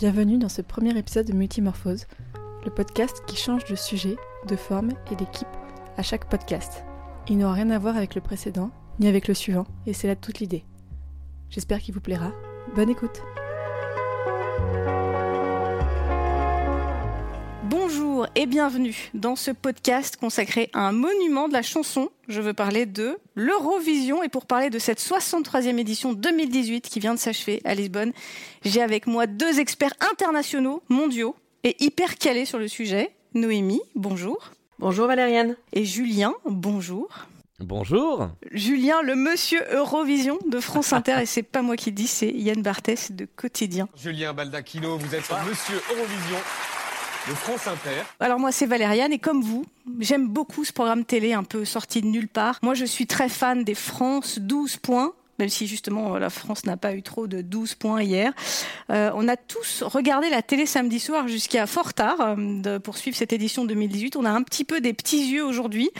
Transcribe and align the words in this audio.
Bienvenue 0.00 0.38
dans 0.38 0.48
ce 0.48 0.62
premier 0.62 0.96
épisode 0.96 1.26
de 1.26 1.34
Multimorphose, 1.34 2.06
le 2.64 2.70
podcast 2.70 3.22
qui 3.26 3.36
change 3.36 3.66
de 3.66 3.76
sujet, 3.76 4.16
de 4.48 4.56
forme 4.56 4.92
et 5.12 5.14
d'équipe 5.14 5.46
à 5.98 6.02
chaque 6.02 6.26
podcast. 6.30 6.84
Il 7.28 7.36
n'aura 7.36 7.52
rien 7.52 7.68
à 7.68 7.78
voir 7.78 7.98
avec 7.98 8.14
le 8.14 8.22
précédent, 8.22 8.70
ni 8.98 9.08
avec 9.08 9.28
le 9.28 9.34
suivant, 9.34 9.66
et 9.84 9.92
c'est 9.92 10.08
là 10.08 10.16
toute 10.16 10.38
l'idée. 10.38 10.64
J'espère 11.50 11.80
qu'il 11.80 11.92
vous 11.92 12.00
plaira. 12.00 12.32
Bonne 12.74 12.88
écoute 12.88 13.20
et 18.40 18.46
bienvenue 18.46 19.10
dans 19.12 19.36
ce 19.36 19.50
podcast 19.50 20.16
consacré 20.16 20.70
à 20.72 20.88
un 20.88 20.92
monument 20.92 21.46
de 21.46 21.52
la 21.52 21.60
chanson. 21.60 22.08
Je 22.26 22.40
veux 22.40 22.54
parler 22.54 22.86
de 22.86 23.18
l'Eurovision 23.34 24.22
et 24.22 24.30
pour 24.30 24.46
parler 24.46 24.70
de 24.70 24.78
cette 24.78 24.98
63e 24.98 25.76
édition 25.76 26.14
2018 26.14 26.88
qui 26.88 27.00
vient 27.00 27.12
de 27.12 27.18
s'achever 27.18 27.60
à 27.66 27.74
Lisbonne, 27.74 28.12
j'ai 28.64 28.80
avec 28.80 29.06
moi 29.06 29.26
deux 29.26 29.60
experts 29.60 29.92
internationaux, 30.10 30.82
mondiaux 30.88 31.36
et 31.64 31.76
hyper 31.84 32.14
calés 32.14 32.46
sur 32.46 32.58
le 32.58 32.66
sujet. 32.66 33.10
Noémie, 33.34 33.82
bonjour. 33.94 34.52
Bonjour 34.78 35.06
Valériane. 35.06 35.54
Et 35.74 35.84
Julien, 35.84 36.32
bonjour. 36.46 37.10
Bonjour. 37.58 38.30
Julien, 38.52 39.02
le 39.02 39.16
monsieur 39.16 39.60
Eurovision 39.70 40.38
de 40.48 40.60
France 40.60 40.94
Inter, 40.94 41.18
et 41.20 41.26
c'est 41.26 41.42
pas 41.42 41.60
moi 41.60 41.76
qui 41.76 41.90
le 41.90 41.94
dis, 41.94 42.06
c'est 42.06 42.30
Yann 42.30 42.62
Barthès 42.62 43.12
de 43.12 43.26
Quotidien. 43.26 43.86
Julien 43.94 44.32
Baldacchino, 44.32 44.96
vous 44.96 45.14
êtes 45.14 45.30
monsieur 45.46 45.78
Eurovision 45.90 46.38
de 47.28 47.34
France 47.34 47.66
Inter. 47.66 48.02
Alors 48.18 48.38
moi 48.38 48.52
c'est 48.52 48.66
Valériane 48.66 49.12
et 49.12 49.18
comme 49.18 49.42
vous, 49.42 49.64
j'aime 49.98 50.28
beaucoup 50.28 50.64
ce 50.64 50.72
programme 50.72 51.04
télé 51.04 51.32
un 51.32 51.44
peu 51.44 51.64
sorti 51.64 52.00
de 52.00 52.06
nulle 52.06 52.28
part. 52.28 52.58
Moi 52.62 52.74
je 52.74 52.84
suis 52.84 53.06
très 53.06 53.28
fan 53.28 53.64
des 53.64 53.74
France 53.74 54.38
12 54.38 54.76
points 54.78 55.12
même 55.40 55.48
si 55.48 55.66
justement 55.66 56.16
la 56.18 56.30
France 56.30 56.64
n'a 56.64 56.76
pas 56.76 56.94
eu 56.94 57.02
trop 57.02 57.26
de 57.26 57.40
12 57.40 57.74
points 57.74 58.02
hier. 58.02 58.32
Euh, 58.90 59.10
on 59.14 59.26
a 59.26 59.36
tous 59.36 59.82
regardé 59.82 60.30
la 60.30 60.42
télé 60.42 60.66
samedi 60.66 61.00
soir 61.00 61.26
jusqu'à 61.26 61.66
fort 61.66 61.94
tard 61.94 62.20
euh, 62.20 62.34
de 62.36 62.78
poursuivre 62.78 63.16
cette 63.16 63.32
édition 63.32 63.64
2018. 63.64 64.16
On 64.16 64.24
a 64.24 64.30
un 64.30 64.42
petit 64.42 64.64
peu 64.64 64.80
des 64.80 64.92
petits 64.92 65.32
yeux 65.32 65.44
aujourd'hui. 65.44 65.90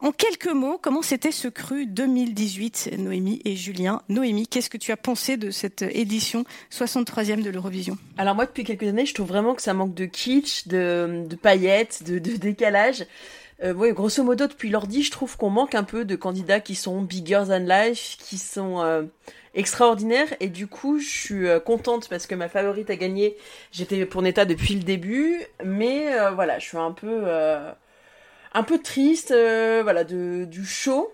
En 0.00 0.12
quelques 0.12 0.52
mots, 0.52 0.78
comment 0.80 1.02
c'était 1.02 1.32
ce 1.32 1.48
cru 1.48 1.86
2018, 1.86 2.90
Noémie 2.98 3.40
et 3.44 3.56
Julien? 3.56 4.02
Noémie, 4.08 4.46
qu'est-ce 4.46 4.68
que 4.68 4.76
tu 4.76 4.92
as 4.92 4.96
pensé 4.96 5.36
de 5.36 5.50
cette 5.50 5.82
édition 5.82 6.44
63e 6.70 7.42
de 7.42 7.50
l'Eurovision? 7.50 7.96
Alors 8.18 8.34
moi, 8.34 8.44
depuis 8.44 8.64
quelques 8.64 8.86
années, 8.86 9.06
je 9.06 9.14
trouve 9.14 9.28
vraiment 9.28 9.54
que 9.54 9.62
ça 9.62 9.72
manque 9.72 9.94
de 9.94 10.04
kitsch, 10.04 10.68
de, 10.68 11.26
paillettes, 11.40 12.02
de 12.04 12.18
décalage. 12.18 13.06
Euh, 13.62 13.72
ouais, 13.72 13.92
grosso 13.92 14.22
modo, 14.22 14.46
depuis 14.46 14.68
l'ordi, 14.68 15.02
je 15.02 15.10
trouve 15.10 15.36
qu'on 15.36 15.50
manque 15.50 15.74
un 15.74 15.84
peu 15.84 16.04
de 16.04 16.14
candidats 16.14 16.60
qui 16.60 16.74
sont 16.74 17.00
bigger 17.00 17.44
than 17.48 17.60
life, 17.60 18.16
qui 18.18 18.36
sont 18.36 18.82
euh, 18.82 19.04
extraordinaires. 19.54 20.28
Et 20.40 20.48
du 20.48 20.66
coup, 20.66 20.98
je 20.98 21.08
suis 21.08 21.48
euh, 21.48 21.58
contente 21.58 22.08
parce 22.08 22.26
que 22.26 22.34
ma 22.34 22.48
favorite 22.48 22.90
a 22.90 22.96
gagné. 22.96 23.36
J'étais 23.72 24.04
pour 24.06 24.22
Neta 24.22 24.44
depuis 24.44 24.74
le 24.74 24.82
début, 24.82 25.40
mais 25.64 26.12
euh, 26.12 26.30
voilà, 26.30 26.58
je 26.58 26.66
suis 26.66 26.76
un 26.76 26.92
peu, 26.92 27.22
euh, 27.24 27.72
un 28.52 28.62
peu 28.62 28.78
triste, 28.78 29.30
voilà, 29.30 30.04
de, 30.04 30.44
du 30.44 30.64
show. 30.64 31.10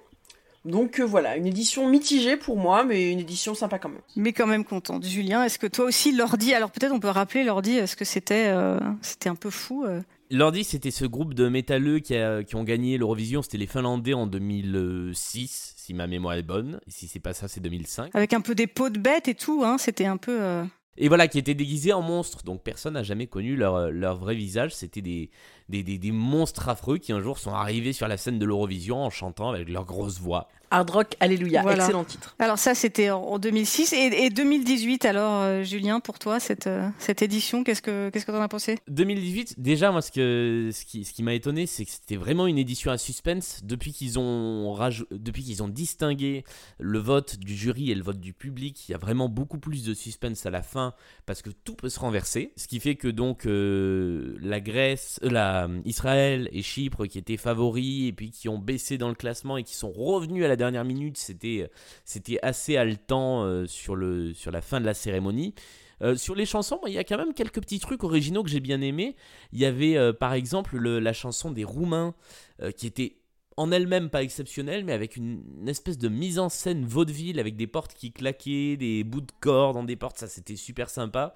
Donc 0.65 1.01
voilà, 1.01 1.37
une 1.37 1.47
édition 1.47 1.89
mitigée 1.89 2.37
pour 2.37 2.57
moi, 2.57 2.85
mais 2.85 3.11
une 3.11 3.19
édition 3.19 3.53
sympa 3.53 3.81
quand 3.81 3.89
même. 3.89 4.01
Mais 4.15 4.33
quand 4.33 4.47
même 4.47 4.65
contente. 4.65 5.05
Julien, 5.05 5.43
est-ce 5.43 5.59
que 5.59 5.67
toi 5.67 5.87
aussi 5.87 6.13
l'ordi, 6.13 6.55
alors 6.55 6.71
peut-être 6.71 6.93
on 6.93 7.01
peut 7.01 7.09
rappeler 7.09 7.43
l'ordi, 7.43 7.77
est-ce 7.77 7.97
que 7.97 8.05
c'était 8.05 8.55
c'était 9.01 9.29
un 9.29 9.35
peu 9.35 9.51
fou 9.51 9.85
Lordi, 10.33 10.65
c'était 10.65 10.91
ce 10.91 11.05
groupe 11.05 11.35
de 11.35 11.47
métalleux 11.49 11.99
qui, 11.99 12.17
a, 12.17 12.43
qui 12.43 12.57
ont 12.57 12.65
gagné 12.65 12.97
l'Eurovision. 12.97 13.43
C'était 13.43 13.59
les 13.59 13.67
Finlandais 13.67 14.15
en 14.15 14.27
2006, 14.27 15.75
si 15.77 15.93
ma 15.93 16.07
mémoire 16.07 16.37
est 16.37 16.43
bonne. 16.43 16.81
Et 16.87 16.91
si 16.91 17.07
c'est 17.07 17.21
pas 17.21 17.35
ça, 17.35 17.49
c'est 17.49 17.61
2005. 17.61 18.13
Avec 18.15 18.33
un 18.33 18.41
peu 18.41 18.55
des 18.55 18.67
peaux 18.67 18.89
de 18.89 18.99
bêtes 18.99 19.29
et 19.29 19.35
tout, 19.35 19.63
hein, 19.63 19.77
c'était 19.77 20.07
un 20.07 20.17
peu. 20.17 20.41
Euh... 20.41 20.65
Et 20.97 21.09
voilà, 21.09 21.29
qui 21.29 21.39
étaient 21.39 21.53
déguisés 21.53 21.93
en 21.93 22.01
monstres. 22.01 22.45
Donc 22.45 22.63
personne 22.63 22.95
n'a 22.95 23.03
jamais 23.03 23.27
connu 23.27 23.57
leur, 23.57 23.91
leur 23.91 24.17
vrai 24.17 24.35
visage. 24.35 24.75
C'était 24.75 25.03
des, 25.03 25.31
des, 25.69 25.83
des, 25.83 25.99
des, 25.99 26.13
monstres 26.13 26.69
affreux 26.69 26.99
qui 26.99 27.13
un 27.13 27.21
jour 27.21 27.39
sont 27.39 27.53
arrivés 27.53 27.93
sur 27.93 28.09
la 28.09 28.17
scène 28.17 28.39
de 28.39 28.47
l'Eurovision 28.47 29.03
en 29.03 29.11
chantant 29.11 29.51
avec 29.51 29.69
leur 29.69 29.85
grosse 29.85 30.19
voix. 30.19 30.49
Hard 30.73 30.89
Rock 30.89 31.17
Alléluia, 31.21 31.61
voilà. 31.61 31.85
excellent 31.85 32.05
titre. 32.05 32.35
Alors 32.39 32.59
ça, 32.59 32.75
c'était 32.75 33.11
en 33.11 33.39
2006 33.39 33.93
et, 33.93 34.25
et 34.25 34.31
2018. 34.31 35.05
Alors 35.05 35.43
euh, 35.43 35.63
Julien, 35.63 36.01
pour 36.01 36.19
toi, 36.19 36.41
cette, 36.41 36.67
euh, 36.67 36.89
cette 36.99 37.21
édition, 37.21 37.63
qu'est-ce 37.63 37.83
que 37.83 38.09
qu'est-ce 38.09 38.25
que 38.25 38.33
t'en 38.33 38.41
as 38.41 38.49
pensé? 38.49 38.79
2018, 38.89 39.61
déjà 39.61 39.93
moi, 39.93 40.01
ce 40.01 40.11
que 40.11 40.71
ce 40.73 40.87
qui, 40.87 41.05
ce 41.05 41.13
qui 41.13 41.23
m'a 41.23 41.35
étonné, 41.35 41.67
c'est 41.67 41.85
que 41.85 41.91
c'était 41.91 42.17
vraiment 42.17 42.47
une 42.47 42.57
édition 42.57 42.91
à 42.91 42.97
suspense 42.97 43.61
depuis 43.65 43.93
qu'ils 43.93 44.19
ont 44.19 44.73
raj... 44.73 45.05
depuis 45.11 45.45
qu'ils 45.45 45.63
ont 45.63 45.69
distingué 45.69 46.43
le 46.79 46.99
vote 46.99 47.37
du 47.37 47.55
jury 47.55 47.91
et 47.91 47.95
le 47.95 48.03
vote 48.03 48.19
du 48.19 48.33
public. 48.33 48.89
Il 48.89 48.93
y 48.93 48.95
a 48.95 48.99
vraiment 48.99 49.29
beaucoup 49.29 49.59
plus 49.59 49.85
de 49.85 49.93
suspense 49.93 50.47
à 50.47 50.51
la 50.51 50.63
fin 50.63 50.95
parce 51.27 51.43
que 51.43 51.51
tout 51.51 51.75
peut 51.75 51.91
se 51.91 52.01
renverser. 52.01 52.55
Ce 52.57 52.67
qui 52.67 52.81
fait 52.81 52.95
que 52.95 53.09
donc 53.09 53.45
euh, 53.45 54.39
la 54.41 54.61
Grèce, 54.61 55.21
la 55.23 55.52
Israël 55.85 56.49
et 56.53 56.63
Chypre 56.63 57.07
qui 57.07 57.19
étaient 57.19 57.37
favoris 57.37 58.09
et 58.09 58.13
puis 58.13 58.31
qui 58.31 58.49
ont 58.49 58.59
baissé 58.59 58.99
dans 58.99 59.09
le 59.09 59.15
classement 59.15 59.57
et 59.57 59.65
qui 59.65 59.75
sont 59.75 59.91
revenus 59.91 60.45
à 60.45 60.49
la 60.49 60.57
dernière 60.57 60.85
minute, 60.85 61.19
c'était 61.19 61.71
c'était 62.05 62.39
assez 62.43 62.77
haletant 62.77 63.45
euh, 63.45 63.67
sur 63.67 63.97
le 63.97 64.33
sur 64.35 64.51
la 64.51 64.61
fin 64.61 64.81
de 64.81 64.87
la 64.87 64.95
cérémonie. 64.95 65.55
Euh, 66.03 66.17
sur 66.17 66.35
les 66.35 66.47
chansons, 66.47 66.81
il 66.87 66.93
y 66.93 66.99
a 66.99 67.05
quand 67.05 67.17
même 67.17 67.33
quelques 67.33 67.61
petits 67.61 67.79
trucs 67.79 68.03
originaux 68.03 68.43
que 68.43 68.51
j'ai 68.51 68.61
bien 68.61 68.81
aimés. 68.81 69.15
Il 69.53 69.61
y 69.61 69.65
avait 69.65 69.97
euh, 69.97 70.13
par 70.13 70.33
exemple 70.33 70.77
le, 70.77 70.99
la 70.99 71.13
chanson 71.13 71.51
des 71.51 71.65
Roumains 71.65 72.15
euh, 72.61 72.73
qui 72.73 72.87
était 72.87 73.17
en 73.57 73.71
elle-même 73.71 74.11
pas 74.11 74.23
exceptionnelle, 74.23 74.85
mais 74.85 74.93
avec 74.93 75.17
une, 75.17 75.43
espèce 75.67 75.99
de 75.99 76.09
mise 76.09 76.39
en 76.39 76.49
scène 76.49 76.85
vaudeville 76.85 77.39
avec 77.39 77.57
des 77.57 77.67
portes 77.67 77.95
qui 77.95 78.13
claquaient, 78.13 78.77
des 78.77 79.05
bouts 79.05 79.21
de 79.21 79.33
corps 79.41 79.75
dans 79.75 79.85
des 79.85 79.97
portes, 79.97 80.19
ça 80.19 80.27
c'était 80.27 80.57
super 80.57 80.91
sympa. 80.91 81.35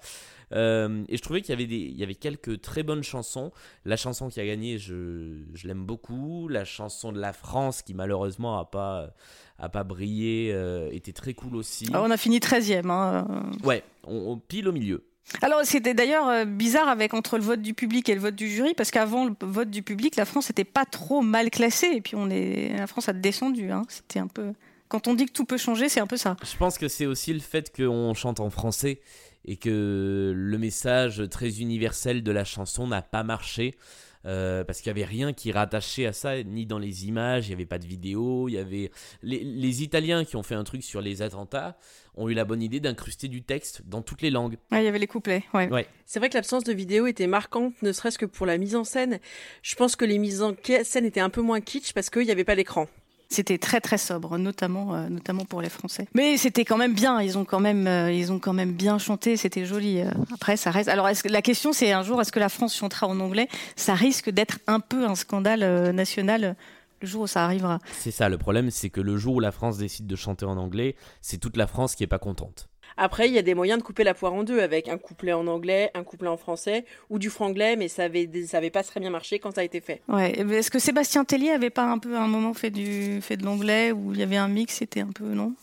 Euh, 0.53 1.03
et 1.09 1.17
je 1.17 1.21
trouvais 1.21 1.41
qu'il 1.41 1.49
y, 1.49 1.53
avait 1.53 1.67
des, 1.67 1.75
il 1.75 1.97
y 1.97 2.03
avait 2.03 2.15
quelques 2.15 2.61
très 2.61 2.83
bonnes 2.83 3.03
chansons. 3.03 3.51
La 3.85 3.97
chanson 3.97 4.29
qui 4.29 4.39
a 4.39 4.45
gagné, 4.45 4.77
je, 4.77 5.43
je 5.53 5.67
l'aime 5.67 5.85
beaucoup. 5.85 6.47
La 6.47 6.63
chanson 6.63 7.11
de 7.11 7.19
la 7.19 7.33
France, 7.33 7.81
qui 7.81 7.93
malheureusement 7.93 8.57
a 8.59 8.65
pas, 8.65 9.13
a 9.59 9.69
pas 9.69 9.83
brillé, 9.83 10.51
euh, 10.53 10.89
était 10.91 11.13
très 11.13 11.33
cool 11.33 11.55
aussi. 11.55 11.87
Alors 11.89 12.05
on 12.05 12.11
a 12.11 12.17
fini 12.17 12.39
13e. 12.39 12.89
Hein. 12.89 13.51
Ouais, 13.63 13.83
on, 14.05 14.31
on 14.31 14.37
pile 14.37 14.67
au 14.67 14.71
milieu. 14.71 15.03
Alors 15.41 15.61
c'était 15.63 15.93
d'ailleurs 15.93 16.27
euh, 16.27 16.45
bizarre 16.45 16.87
avec 16.87 17.13
entre 17.13 17.37
le 17.37 17.43
vote 17.43 17.61
du 17.61 17.73
public 17.73 18.07
et 18.09 18.15
le 18.15 18.21
vote 18.21 18.35
du 18.35 18.49
jury 18.49 18.73
parce 18.73 18.91
qu'avant 18.91 19.25
le 19.25 19.35
vote 19.41 19.69
du 19.69 19.83
public, 19.83 20.15
la 20.15 20.25
France 20.25 20.49
n'était 20.49 20.63
pas 20.63 20.85
trop 20.85 21.21
mal 21.21 21.49
classée 21.49 21.91
et 21.93 22.01
puis 22.01 22.15
on 22.15 22.29
est 22.29 22.75
la 22.77 22.87
France 22.87 23.09
a 23.09 23.13
descendu. 23.13 23.71
Hein. 23.71 23.83
C'était 23.89 24.19
un 24.19 24.27
peu 24.27 24.53
quand 24.87 25.07
on 25.07 25.13
dit 25.13 25.25
que 25.25 25.31
tout 25.31 25.45
peut 25.45 25.57
changer, 25.57 25.89
c'est 25.89 25.99
un 25.99 26.07
peu 26.07 26.17
ça. 26.17 26.37
Je 26.43 26.57
pense 26.57 26.77
que 26.77 26.87
c'est 26.87 27.05
aussi 27.05 27.33
le 27.33 27.39
fait 27.39 27.75
qu'on 27.75 28.13
chante 28.13 28.39
en 28.39 28.49
français 28.49 29.01
et 29.45 29.57
que 29.57 30.33
le 30.35 30.57
message 30.57 31.23
très 31.29 31.59
universel 31.59 32.23
de 32.23 32.31
la 32.31 32.43
chanson 32.43 32.87
n'a 32.87 33.01
pas 33.01 33.23
marché. 33.23 33.75
Euh, 34.25 34.65
parce 34.65 34.81
qu'il 34.81 34.91
n'y 34.93 34.99
avait 34.99 35.09
rien 35.09 35.31
qui 35.31 35.53
rattachait 35.53 36.05
à 36.05 36.11
ça, 36.11 36.43
ni 36.43 36.65
dans 36.65 36.79
les 36.79 37.07
images, 37.07 37.47
il 37.47 37.51
n'y 37.51 37.53
avait 37.53 37.65
pas 37.65 37.79
de 37.79 37.85
vidéo, 37.85 38.49
il 38.49 38.53
y 38.53 38.57
avait... 38.57 38.91
Les, 39.21 39.41
les, 39.41 39.83
Italiens 39.83 40.25
qui 40.25 40.35
ont 40.35 40.43
fait 40.43 40.55
un 40.55 40.65
truc 40.65 40.83
sur 40.83 40.99
les 40.99 41.21
attentats 41.21 41.77
ont 42.17 42.29
eu 42.29 42.33
la 42.33 42.45
bonne 42.45 42.61
idée 42.61 42.79
d'incruster 42.79 43.27
du 43.27 43.43
texte 43.43 43.83
dans 43.85 44.01
toutes 44.01 44.21
les 44.21 44.31
langues. 44.31 44.57
Il 44.71 44.81
y 44.81 44.87
avait 44.87 44.99
les 44.99 45.07
couplets, 45.07 45.43
ouais. 45.53 45.69
ouais. 45.69 45.87
C'est 46.05 46.19
vrai 46.19 46.29
que 46.29 46.35
l'absence 46.35 46.63
de 46.63 46.73
vidéo 46.73 47.07
était 47.07 47.27
marquante, 47.27 47.73
ne 47.81 47.91
serait-ce 47.91 48.17
que 48.17 48.25
pour 48.25 48.45
la 48.45 48.57
mise 48.57 48.75
en 48.75 48.83
scène. 48.83 49.19
Je 49.61 49.75
pense 49.75 49.95
que 49.95 50.05
les 50.05 50.17
mises 50.17 50.41
en 50.41 50.53
scène 50.83 51.05
étaient 51.05 51.19
un 51.19 51.29
peu 51.29 51.41
moins 51.41 51.61
kitsch 51.61 51.93
parce 51.93 52.09
qu'il 52.09 52.23
n'y 52.23 52.31
avait 52.31 52.43
pas 52.43 52.55
l'écran. 52.55 52.87
C'était 53.29 53.57
très 53.57 53.81
très 53.81 53.97
sobre, 53.97 54.37
notamment 54.37 54.95
euh, 54.95 55.09
notamment 55.09 55.43
pour 55.43 55.61
les 55.61 55.69
Français. 55.69 56.07
Mais 56.13 56.37
c'était 56.37 56.63
quand 56.63 56.77
même 56.77 56.93
bien. 56.93 57.21
Ils 57.21 57.37
ont 57.37 57.43
quand 57.43 57.59
même 57.59 57.85
euh, 57.85 58.09
ils 58.09 58.31
ont 58.31 58.39
quand 58.39 58.53
même 58.53 58.71
bien 58.71 58.97
chanté. 58.99 59.35
C'était 59.35 59.65
joli. 59.65 59.99
Euh, 59.99 60.09
après, 60.33 60.55
ça 60.55 60.71
reste. 60.71 60.87
Alors, 60.87 61.09
est-ce 61.09 61.23
que 61.23 61.27
la 61.27 61.41
question 61.41 61.73
c'est 61.73 61.91
un 61.91 62.03
jour 62.03 62.21
est-ce 62.21 62.31
que 62.31 62.39
la 62.39 62.47
France 62.47 62.73
chantera 62.73 63.05
en 63.05 63.19
anglais? 63.19 63.49
Ça 63.75 63.95
risque 63.95 64.29
d'être 64.29 64.59
un 64.65 64.79
peu 64.79 65.05
un 65.05 65.15
scandale 65.15 65.63
euh, 65.63 65.91
national. 65.91 66.55
Le 67.01 67.07
jour 67.07 67.23
où 67.23 67.27
ça 67.27 67.43
arrivera. 67.45 67.79
C'est 67.91 68.11
ça, 68.11 68.29
le 68.29 68.37
problème, 68.37 68.71
c'est 68.71 68.89
que 68.89 69.01
le 69.01 69.17
jour 69.17 69.35
où 69.35 69.39
la 69.39 69.51
France 69.51 69.77
décide 69.77 70.07
de 70.07 70.15
chanter 70.15 70.45
en 70.45 70.57
anglais, 70.57 70.95
c'est 71.21 71.37
toute 71.37 71.57
la 71.57 71.67
France 71.67 71.95
qui 71.95 72.03
est 72.03 72.07
pas 72.07 72.19
contente. 72.19 72.69
Après, 72.95 73.27
il 73.27 73.33
y 73.33 73.37
a 73.37 73.41
des 73.41 73.53
moyens 73.53 73.79
de 73.79 73.83
couper 73.83 74.03
la 74.03 74.13
poire 74.13 74.33
en 74.33 74.43
deux 74.43 74.59
avec 74.59 74.87
un 74.87 74.97
couplet 74.97 75.33
en 75.33 75.45
anglais, 75.47 75.91
un 75.93 76.03
couplet 76.03 76.29
en 76.29 76.37
français 76.37 76.85
ou 77.09 77.19
du 77.19 77.29
franglais, 77.29 77.75
mais 77.75 77.87
ça 77.87 78.05
avait, 78.05 78.29
ça 78.47 78.57
avait 78.57 78.71
pas 78.71 78.81
très 78.81 78.99
bien 78.99 79.09
marché 79.09 79.39
quand 79.39 79.53
ça 79.53 79.61
a 79.61 79.63
été 79.63 79.81
fait. 79.81 80.01
Ouais. 80.07 80.31
Est-ce 80.31 80.71
que 80.71 80.79
Sébastien 80.79 81.23
Tellier 81.23 81.51
avait 81.51 81.69
pas 81.69 81.85
un 81.85 81.99
peu 81.99 82.15
à 82.15 82.23
un 82.23 82.27
moment 82.27 82.53
fait 82.53 82.71
du 82.71 83.19
fait 83.21 83.37
de 83.37 83.43
l'anglais 83.43 83.91
où 83.91 84.13
il 84.13 84.19
y 84.19 84.23
avait 84.23 84.37
un 84.37 84.47
mix, 84.47 84.75
c'était 84.75 85.01
un 85.01 85.11
peu 85.11 85.25
non? 85.25 85.53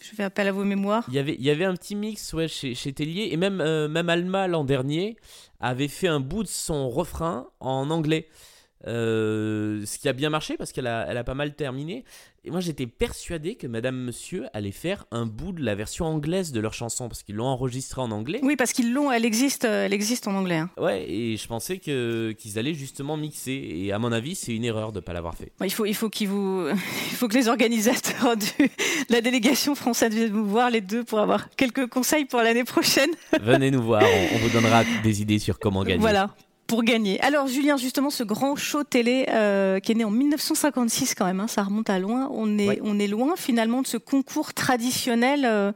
Je 0.00 0.08
fais 0.08 0.22
appel 0.22 0.48
à 0.48 0.52
vos 0.52 0.64
mémoires. 0.64 1.04
Il 1.08 1.14
y 1.14 1.18
avait, 1.18 1.34
il 1.34 1.44
y 1.44 1.50
avait 1.50 1.66
un 1.66 1.74
petit 1.74 1.94
mix 1.94 2.32
ouais, 2.32 2.48
chez, 2.48 2.74
chez 2.74 2.92
Tellier 2.92 3.28
et 3.32 3.36
même, 3.36 3.60
euh, 3.60 3.86
même 3.86 4.08
Alma 4.08 4.48
l'an 4.48 4.64
dernier 4.64 5.16
avait 5.60 5.88
fait 5.88 6.08
un 6.08 6.20
bout 6.20 6.42
de 6.42 6.48
son 6.48 6.88
refrain 6.88 7.48
en 7.60 7.90
anglais. 7.90 8.26
Euh, 8.86 9.84
ce 9.84 9.98
qui 9.98 10.08
a 10.08 10.12
bien 10.12 10.30
marché 10.30 10.56
parce 10.56 10.72
qu'elle 10.72 10.86
a, 10.86 11.06
elle 11.08 11.16
a 11.18 11.24
pas 11.24 11.34
mal 11.34 11.54
terminé. 11.54 12.04
Et 12.44 12.50
moi 12.50 12.60
j'étais 12.60 12.86
persuadé 12.86 13.54
que 13.56 13.66
Madame 13.66 13.96
Monsieur 13.96 14.46
allait 14.54 14.70
faire 14.72 15.04
un 15.10 15.26
bout 15.26 15.52
de 15.52 15.62
la 15.62 15.74
version 15.74 16.06
anglaise 16.06 16.52
de 16.52 16.60
leur 16.60 16.72
chanson 16.72 17.06
parce 17.08 17.22
qu'ils 17.22 17.34
l'ont 17.34 17.44
enregistrée 17.46 18.00
en 18.00 18.10
anglais. 18.10 18.40
Oui, 18.42 18.56
parce 18.56 18.72
qu'ils 18.72 18.94
l'ont, 18.94 19.12
elle 19.12 19.26
existe, 19.26 19.66
euh, 19.66 19.84
elle 19.84 19.92
existe 19.92 20.26
en 20.26 20.34
anglais. 20.34 20.56
hein. 20.56 20.70
Ouais, 20.78 21.04
et 21.10 21.36
je 21.36 21.46
pensais 21.46 21.76
que 21.78 22.32
qu'ils 22.32 22.58
allaient 22.58 22.72
justement 22.72 23.18
mixer. 23.18 23.52
Et 23.52 23.92
à 23.92 23.98
mon 23.98 24.10
avis, 24.12 24.34
c'est 24.34 24.54
une 24.54 24.64
erreur 24.64 24.92
de 24.92 25.00
pas 25.00 25.12
l'avoir 25.12 25.34
fait. 25.34 25.52
Bon, 25.58 25.66
Il 25.66 25.70
faut, 25.70 25.84
il 25.84 25.94
faut 25.94 26.08
qu'ils 26.08 26.28
vous, 26.28 26.66
il 27.10 27.16
faut 27.16 27.28
que 27.28 27.34
les 27.36 27.48
organisateurs 27.48 28.34
de 28.38 28.44
la 29.10 29.20
délégation 29.20 29.74
française 29.74 30.14
viennent 30.14 30.32
vous 30.32 30.46
voir 30.48 30.70
les 30.70 30.80
deux 30.80 31.04
pour 31.04 31.18
avoir 31.18 31.50
quelques 31.50 31.86
conseils 31.88 32.24
pour 32.24 32.40
l'année 32.40 32.64
prochaine. 32.64 33.10
Venez 33.42 33.70
nous 33.70 33.82
voir, 33.82 34.02
on, 34.02 34.36
on 34.36 34.38
vous 34.38 34.48
donnera 34.48 34.84
des 35.02 35.20
idées 35.20 35.38
sur 35.38 35.58
comment 35.58 35.84
gagner. 35.84 36.00
Voilà. 36.00 36.34
Pour 36.70 36.84
gagner. 36.84 37.20
Alors 37.20 37.48
Julien, 37.48 37.76
justement, 37.76 38.10
ce 38.10 38.22
grand 38.22 38.54
show 38.54 38.84
télé 38.84 39.26
euh, 39.30 39.80
qui 39.80 39.90
est 39.90 39.96
né 39.96 40.04
en 40.04 40.10
1956 40.12 41.16
quand 41.16 41.24
même, 41.24 41.40
hein, 41.40 41.48
ça 41.48 41.64
remonte 41.64 41.90
à 41.90 41.98
loin. 41.98 42.28
On 42.32 42.58
est, 42.58 42.68
Ouais. 42.68 42.80
on 42.84 42.96
est 43.00 43.08
loin 43.08 43.34
finalement 43.36 43.82
de 43.82 43.88
ce 43.88 43.96
concours 43.96 44.54
traditionnel. 44.54 45.44
euh, 45.44 45.72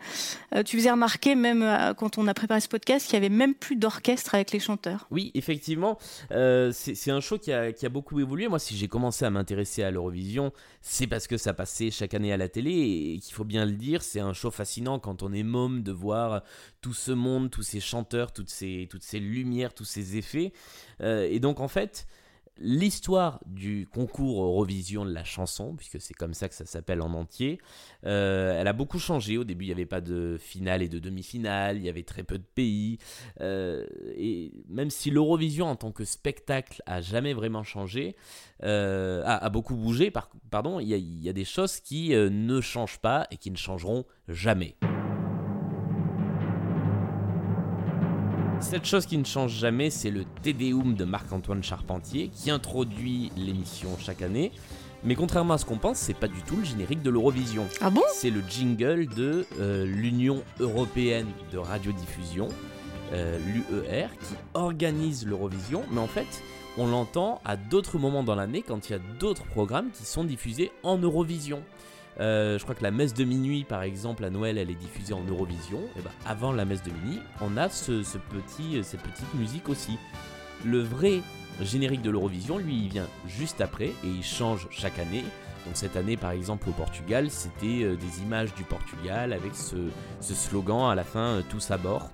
euh, 0.54 0.62
tu 0.62 0.76
faisais 0.76 0.92
remarquer 0.92 1.34
même 1.34 1.64
quand 1.98 2.16
on 2.16 2.28
a 2.28 2.34
préparé 2.34 2.60
ce 2.60 2.68
podcast 2.68 3.06
qu'il 3.06 3.14
y 3.14 3.16
avait 3.16 3.28
même 3.28 3.54
plus 3.54 3.74
d'orchestre 3.74 4.36
avec 4.36 4.52
les 4.52 4.60
chanteurs. 4.60 5.08
Oui, 5.10 5.32
effectivement, 5.34 5.98
euh, 6.30 6.70
c'est 6.72 6.94
c'est 6.94 7.10
un 7.10 7.20
show 7.20 7.38
qui 7.38 7.52
a, 7.52 7.72
qui 7.72 7.86
a 7.86 7.88
beaucoup 7.88 8.20
évolué. 8.20 8.46
Moi, 8.46 8.60
si 8.60 8.76
j'ai 8.76 8.86
commencé 8.86 9.24
à 9.24 9.30
m'intéresser 9.30 9.82
à 9.82 9.90
l'Eurovision, 9.90 10.52
c'est 10.80 11.08
parce 11.08 11.26
que 11.26 11.36
ça 11.38 11.54
passait 11.54 11.90
chaque 11.90 12.14
année 12.14 12.32
à 12.32 12.36
la 12.36 12.48
télé 12.48 12.70
et 12.70 13.18
qu'il 13.18 13.34
faut 13.34 13.42
bien 13.42 13.64
le 13.64 13.72
dire, 13.72 14.04
c'est 14.04 14.20
un 14.20 14.32
show 14.32 14.52
fascinant 14.52 15.00
quand 15.00 15.24
on 15.24 15.32
est 15.32 15.42
môme 15.42 15.82
de 15.82 15.90
voir 15.90 16.42
tout 16.80 16.92
ce 16.94 17.10
monde, 17.10 17.50
tous 17.50 17.62
ces 17.62 17.80
chanteurs, 17.80 18.30
toutes 18.32 18.50
ces, 18.50 18.86
toutes 18.88 19.02
ces 19.02 19.18
lumières, 19.18 19.74
tous 19.74 19.86
ces 19.86 20.16
effets. 20.16 20.52
Euh, 21.00 21.28
et 21.30 21.40
donc, 21.40 21.60
en 21.60 21.68
fait, 21.68 22.06
l'histoire 22.58 23.40
du 23.46 23.88
concours 23.92 24.44
Eurovision 24.44 25.04
de 25.04 25.12
la 25.12 25.24
chanson, 25.24 25.74
puisque 25.74 26.00
c'est 26.00 26.14
comme 26.14 26.34
ça 26.34 26.48
que 26.48 26.54
ça 26.54 26.64
s'appelle 26.66 27.02
en 27.02 27.12
entier, 27.14 27.58
euh, 28.06 28.58
elle 28.58 28.68
a 28.68 28.72
beaucoup 28.72 28.98
changé. 28.98 29.38
Au 29.38 29.44
début, 29.44 29.64
il 29.64 29.68
n'y 29.68 29.72
avait 29.72 29.86
pas 29.86 30.00
de 30.00 30.36
finale 30.38 30.82
et 30.82 30.88
de 30.88 30.98
demi-finale, 30.98 31.78
il 31.78 31.84
y 31.84 31.88
avait 31.88 32.04
très 32.04 32.22
peu 32.22 32.38
de 32.38 32.44
pays. 32.54 32.98
Euh, 33.40 33.86
et 34.16 34.52
même 34.68 34.90
si 34.90 35.10
l'Eurovision 35.10 35.66
en 35.66 35.76
tant 35.76 35.90
que 35.90 36.04
spectacle 36.04 36.82
a 36.86 37.00
jamais 37.00 37.34
vraiment 37.34 37.64
changé, 37.64 38.14
a, 38.62 39.50
beaucoup 39.50 39.74
bougé, 39.74 40.10
par- 40.10 40.30
pardon, 40.50 40.80
il 40.80 40.88
y 40.88 41.28
a, 41.28 41.32
des 41.32 41.44
choses 41.44 41.80
qui 41.80 42.10
ne 42.10 42.60
changent 42.60 42.98
pas 42.98 43.26
et 43.30 43.36
qui 43.36 43.50
ne 43.50 43.56
changeront 43.56 44.06
jamais. 44.28 44.76
Cette 48.64 48.86
chose 48.86 49.04
qui 49.04 49.18
ne 49.18 49.24
change 49.24 49.52
jamais, 49.52 49.90
c'est 49.90 50.10
le 50.10 50.24
Tédéum 50.42 50.94
de 50.94 51.04
Marc-Antoine 51.04 51.62
Charpentier 51.62 52.30
qui 52.34 52.50
introduit 52.50 53.30
l'émission 53.36 53.90
chaque 53.98 54.22
année. 54.22 54.52
Mais 55.04 55.14
contrairement 55.14 55.54
à 55.54 55.58
ce 55.58 55.66
qu'on 55.66 55.76
pense, 55.76 55.98
c'est 55.98 56.14
pas 56.14 56.28
du 56.28 56.42
tout 56.42 56.56
le 56.56 56.64
générique 56.64 57.02
de 57.02 57.10
l'Eurovision. 57.10 57.66
Ah 57.82 57.90
bon? 57.90 58.00
C'est 58.14 58.30
le 58.30 58.40
jingle 58.48 59.06
de 59.14 59.46
euh, 59.60 59.84
l'Union 59.84 60.42
européenne 60.60 61.28
de 61.52 61.58
radiodiffusion, 61.58 62.48
euh, 63.12 63.38
l'UER, 63.46 64.08
qui 64.18 64.34
organise 64.54 65.26
l'Eurovision. 65.26 65.82
Mais 65.92 66.00
en 66.00 66.08
fait, 66.08 66.42
on 66.78 66.86
l'entend 66.86 67.42
à 67.44 67.56
d'autres 67.56 67.98
moments 67.98 68.24
dans 68.24 68.34
l'année 68.34 68.62
quand 68.66 68.88
il 68.88 68.92
y 68.92 68.96
a 68.96 69.00
d'autres 69.20 69.44
programmes 69.44 69.90
qui 69.92 70.06
sont 70.06 70.24
diffusés 70.24 70.72
en 70.82 70.96
Eurovision. 70.96 71.62
Euh, 72.20 72.58
je 72.58 72.62
crois 72.62 72.74
que 72.74 72.82
la 72.82 72.90
messe 72.90 73.14
de 73.14 73.24
minuit, 73.24 73.64
par 73.64 73.82
exemple, 73.82 74.24
à 74.24 74.30
Noël, 74.30 74.58
elle 74.58 74.70
est 74.70 74.74
diffusée 74.74 75.14
en 75.14 75.22
Eurovision. 75.24 75.80
Et 75.98 76.02
ben, 76.02 76.10
avant 76.26 76.52
la 76.52 76.64
messe 76.64 76.82
de 76.82 76.90
minuit, 76.90 77.20
on 77.40 77.56
a 77.56 77.68
ce, 77.68 78.02
petit, 78.18 78.82
cette 78.82 79.02
petite 79.02 79.34
musique 79.34 79.68
aussi. 79.68 79.98
Le 80.64 80.80
vrai 80.80 81.20
générique 81.60 82.02
de 82.02 82.10
l'Eurovision, 82.10 82.58
lui, 82.58 82.76
il 82.76 82.88
vient 82.88 83.08
juste 83.26 83.60
après 83.60 83.88
et 83.88 84.08
il 84.08 84.22
change 84.22 84.68
chaque 84.70 84.98
année. 84.98 85.24
Donc 85.66 85.76
cette 85.76 85.96
année, 85.96 86.16
par 86.16 86.30
exemple, 86.30 86.68
au 86.68 86.72
Portugal, 86.72 87.30
c'était 87.30 87.84
euh, 87.84 87.96
des 87.96 88.22
images 88.22 88.54
du 88.54 88.64
Portugal 88.64 89.32
avec 89.32 89.54
ce, 89.54 89.76
slogan 90.20 90.90
à 90.90 90.94
la 90.94 91.04
fin, 91.04 91.38
euh, 91.38 91.42
tous 91.48 91.70
à 91.70 91.78
bord. 91.78 92.10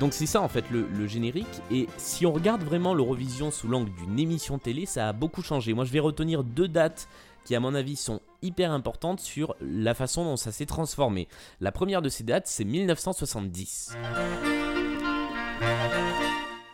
Donc 0.00 0.12
c'est 0.12 0.26
ça 0.26 0.40
en 0.40 0.48
fait 0.48 0.64
le 0.72 1.06
générique. 1.06 1.46
Et 1.70 1.86
si 1.98 2.26
on 2.26 2.32
regarde 2.32 2.64
vraiment 2.64 2.94
l'Eurovision 2.94 3.52
sous 3.52 3.68
l'angle 3.68 3.92
d'une 3.92 4.18
émission 4.18 4.58
télé, 4.58 4.86
ça 4.86 5.08
a 5.08 5.12
beaucoup 5.12 5.40
changé. 5.40 5.72
Moi 5.72 5.84
je 5.84 5.92
vais 5.92 6.00
retenir 6.00 6.42
deux 6.42 6.66
dates 6.66 7.06
qui 7.44 7.54
à 7.54 7.60
mon 7.60 7.74
avis 7.74 7.96
sont 7.96 8.20
hyper 8.42 8.72
importantes 8.72 9.20
sur 9.20 9.54
la 9.60 9.94
façon 9.94 10.24
dont 10.24 10.36
ça 10.36 10.52
s'est 10.52 10.66
transformé. 10.66 11.28
La 11.60 11.72
première 11.72 12.02
de 12.02 12.08
ces 12.08 12.24
dates, 12.24 12.46
c'est 12.46 12.64
1970. 12.64 13.96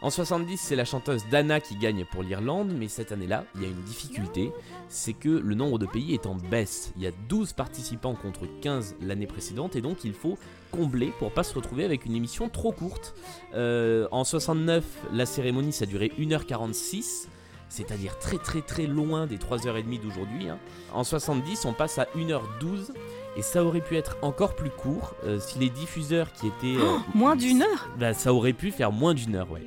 En 0.02 0.08
70, 0.08 0.56
c'est 0.56 0.76
la 0.76 0.86
chanteuse 0.86 1.24
Dana 1.30 1.60
qui 1.60 1.76
gagne 1.76 2.06
pour 2.06 2.22
l'Irlande, 2.22 2.72
mais 2.74 2.88
cette 2.88 3.12
année-là, 3.12 3.44
il 3.54 3.62
y 3.62 3.66
a 3.66 3.68
une 3.68 3.82
difficulté, 3.82 4.50
c'est 4.88 5.12
que 5.12 5.28
le 5.28 5.54
nombre 5.54 5.78
de 5.78 5.84
pays 5.84 6.14
est 6.14 6.24
en 6.24 6.36
baisse. 6.36 6.94
Il 6.96 7.02
y 7.02 7.06
a 7.06 7.10
12 7.28 7.52
participants 7.52 8.14
contre 8.14 8.46
15 8.62 8.96
l'année 9.02 9.26
précédente, 9.26 9.76
et 9.76 9.82
donc 9.82 10.02
il 10.04 10.14
faut 10.14 10.38
combler 10.70 11.12
pour 11.18 11.32
pas 11.32 11.42
se 11.42 11.54
retrouver 11.54 11.84
avec 11.84 12.06
une 12.06 12.16
émission 12.16 12.48
trop 12.48 12.72
courte. 12.72 13.14
Euh, 13.54 14.08
en 14.10 14.24
69, 14.24 14.84
la 15.12 15.26
cérémonie, 15.26 15.72
ça 15.72 15.84
durait 15.84 16.12
1h46, 16.18 17.26
c'est-à-dire 17.70 18.18
très 18.18 18.36
très 18.36 18.60
très 18.60 18.86
loin 18.86 19.26
des 19.26 19.38
3h30 19.38 20.00
d'aujourd'hui. 20.02 20.48
hein. 20.50 20.58
En 20.92 21.02
70, 21.04 21.64
on 21.64 21.72
passe 21.72 21.98
à 21.98 22.04
1h12, 22.16 22.90
et 23.36 23.42
ça 23.42 23.64
aurait 23.64 23.80
pu 23.80 23.96
être 23.96 24.16
encore 24.22 24.54
plus 24.56 24.70
court 24.70 25.14
euh, 25.24 25.38
si 25.40 25.58
les 25.58 25.70
diffuseurs 25.70 26.32
qui 26.32 26.48
étaient... 26.48 26.76
euh, 26.78 26.98
Moins 27.14 27.36
d'une 27.36 27.62
heure? 27.62 27.88
bah, 27.98 28.12
ça 28.12 28.34
aurait 28.34 28.52
pu 28.52 28.70
faire 28.72 28.92
moins 28.92 29.14
d'une 29.14 29.36
heure, 29.36 29.50
ouais. 29.50 29.66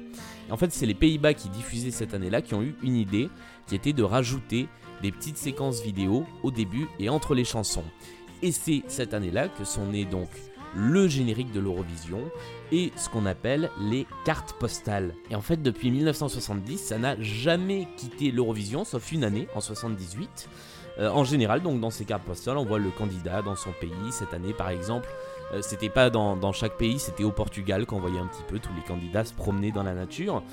En 0.51 0.57
fait, 0.57 0.71
c'est 0.71 0.85
les 0.85 0.93
Pays-Bas 0.93 1.33
qui 1.33 1.49
diffusaient 1.49 1.89
cette 1.91 2.13
année-là 2.13 2.41
qui 2.41 2.53
ont 2.53 2.61
eu 2.61 2.75
une 2.83 2.97
idée, 2.97 3.29
qui 3.65 3.75
était 3.75 3.93
de 3.93 4.03
rajouter 4.03 4.67
des 5.01 5.11
petites 5.11 5.37
séquences 5.37 5.81
vidéo 5.81 6.25
au 6.43 6.51
début 6.51 6.87
et 6.99 7.09
entre 7.09 7.33
les 7.33 7.45
chansons. 7.45 7.85
Et 8.41 8.51
c'est 8.51 8.83
cette 8.87 9.13
année-là 9.13 9.47
que 9.47 9.63
sont 9.63 9.85
nés 9.87 10.03
donc 10.05 10.27
le 10.75 11.07
générique 11.07 11.51
de 11.51 11.59
l'Eurovision 11.59 12.19
et 12.71 12.91
ce 12.95 13.09
qu'on 13.09 13.25
appelle 13.25 13.69
les 13.79 14.07
cartes 14.25 14.53
postales. 14.53 15.13
Et 15.29 15.35
en 15.35 15.41
fait, 15.41 15.61
depuis 15.61 15.91
1970, 15.91 16.77
ça 16.77 16.97
n'a 16.97 17.21
jamais 17.21 17.87
quitté 17.97 18.31
l'Eurovision, 18.31 18.83
sauf 18.83 19.11
une 19.11 19.23
année, 19.23 19.47
en 19.55 19.61
78. 19.61 20.49
Euh, 20.99 21.09
en 21.09 21.23
général, 21.23 21.61
donc 21.61 21.79
dans 21.79 21.89
ces 21.89 22.05
cartes 22.05 22.23
postales, 22.23 22.57
on 22.57 22.65
voit 22.65 22.79
le 22.79 22.89
candidat 22.91 23.41
dans 23.41 23.55
son 23.55 23.71
pays. 23.71 23.91
Cette 24.11 24.33
année, 24.33 24.53
par 24.53 24.69
exemple, 24.69 25.09
euh, 25.53 25.59
c'était 25.61 25.89
pas 25.89 26.09
dans, 26.09 26.51
chaque 26.51 26.77
pays, 26.77 26.99
c'était 26.99 27.23
au 27.23 27.31
Portugal 27.31 27.85
qu'on 27.85 27.99
voyait 27.99 28.19
un 28.19 28.27
petit 28.27 28.43
peu 28.47 28.59
tous 28.59 28.73
les 28.75 28.81
candidats 28.81 29.23
se 29.23 29.33
promener 29.33 29.71
dans 29.71 29.83
la 29.83 29.93
nature. 29.93 30.43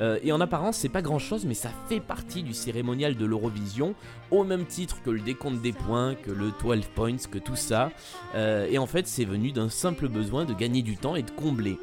Euh, 0.00 0.18
et 0.22 0.32
en 0.32 0.40
apparence, 0.40 0.76
c'est 0.76 0.88
pas 0.88 1.02
grand 1.02 1.18
chose, 1.18 1.44
mais 1.46 1.54
ça 1.54 1.70
fait 1.88 2.00
partie 2.00 2.42
du 2.42 2.52
cérémonial 2.52 3.16
de 3.16 3.24
l'Eurovision, 3.24 3.94
au 4.30 4.44
même 4.44 4.66
titre 4.66 5.02
que 5.02 5.10
le 5.10 5.20
décompte 5.20 5.62
des 5.62 5.72
points, 5.72 6.14
que 6.14 6.30
le 6.30 6.52
12 6.62 6.86
points, 6.94 7.16
que 7.30 7.38
tout 7.38 7.56
ça. 7.56 7.90
Euh, 8.34 8.68
et 8.70 8.78
en 8.78 8.86
fait, 8.86 9.06
c'est 9.06 9.24
venu 9.24 9.52
d'un 9.52 9.68
simple 9.68 10.08
besoin 10.08 10.44
de 10.44 10.52
gagner 10.52 10.82
du 10.82 10.96
temps 10.96 11.16
et 11.16 11.22
de 11.22 11.30
combler. 11.30 11.78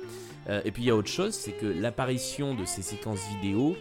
Et 0.63 0.71
puis 0.71 0.83
il 0.83 0.85
y 0.85 0.89
a 0.89 0.95
autre 0.95 1.09
chose, 1.09 1.33
c'est 1.33 1.51
que 1.51 1.65
l'apparition 1.65 2.55
de 2.55 2.63
ces 2.63 2.81
séquences 2.81 3.19
vidéo, 3.35 3.75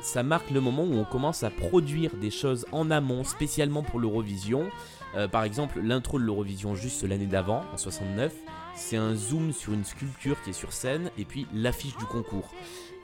ça 0.00 0.22
marque 0.22 0.50
le 0.50 0.62
moment 0.62 0.84
où 0.84 0.94
on 0.94 1.04
commence 1.04 1.42
à 1.42 1.50
produire 1.50 2.12
des 2.14 2.30
choses 2.30 2.64
en 2.72 2.90
amont, 2.90 3.24
spécialement 3.24 3.82
pour 3.82 4.00
l'Eurovision. 4.00 4.70
Euh, 5.14 5.28
par 5.28 5.44
exemple, 5.44 5.80
l'intro 5.80 6.18
de 6.18 6.24
l'Eurovision 6.24 6.74
juste 6.74 7.02
l'année 7.02 7.26
d'avant, 7.26 7.64
en 7.72 7.76
69, 7.76 8.32
c'est 8.74 8.96
un 8.96 9.14
zoom 9.14 9.52
sur 9.52 9.72
une 9.72 9.84
sculpture 9.84 10.40
qui 10.42 10.50
est 10.50 10.54
sur 10.54 10.72
scène 10.72 11.10
et 11.18 11.24
puis 11.24 11.46
l'affiche 11.52 11.96
du 11.96 12.04
concours. 12.06 12.50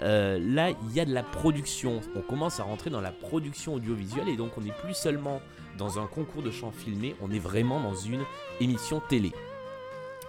Euh, 0.01 0.39
là, 0.41 0.71
il 0.71 0.95
y 0.95 1.01
a 1.01 1.05
de 1.05 1.13
la 1.13 1.23
production. 1.23 2.01
On 2.15 2.21
commence 2.21 2.61
à 2.61 2.63
rentrer 2.63 2.91
dans 2.91 3.01
la 3.01 3.13
production 3.13 3.75
audiovisuelle 3.75 4.29
et 4.29 4.37
donc 4.37 4.53
on 4.57 4.61
n'est 4.61 4.73
plus 4.73 4.95
seulement 4.95 5.41
dans 5.77 5.99
un 5.99 6.07
concours 6.07 6.43
de 6.43 6.51
chant 6.51 6.73
filmé, 6.73 7.15
on 7.21 7.31
est 7.31 7.39
vraiment 7.39 7.81
dans 7.81 7.95
une 7.95 8.25
émission 8.61 9.01
télé. 9.09 9.33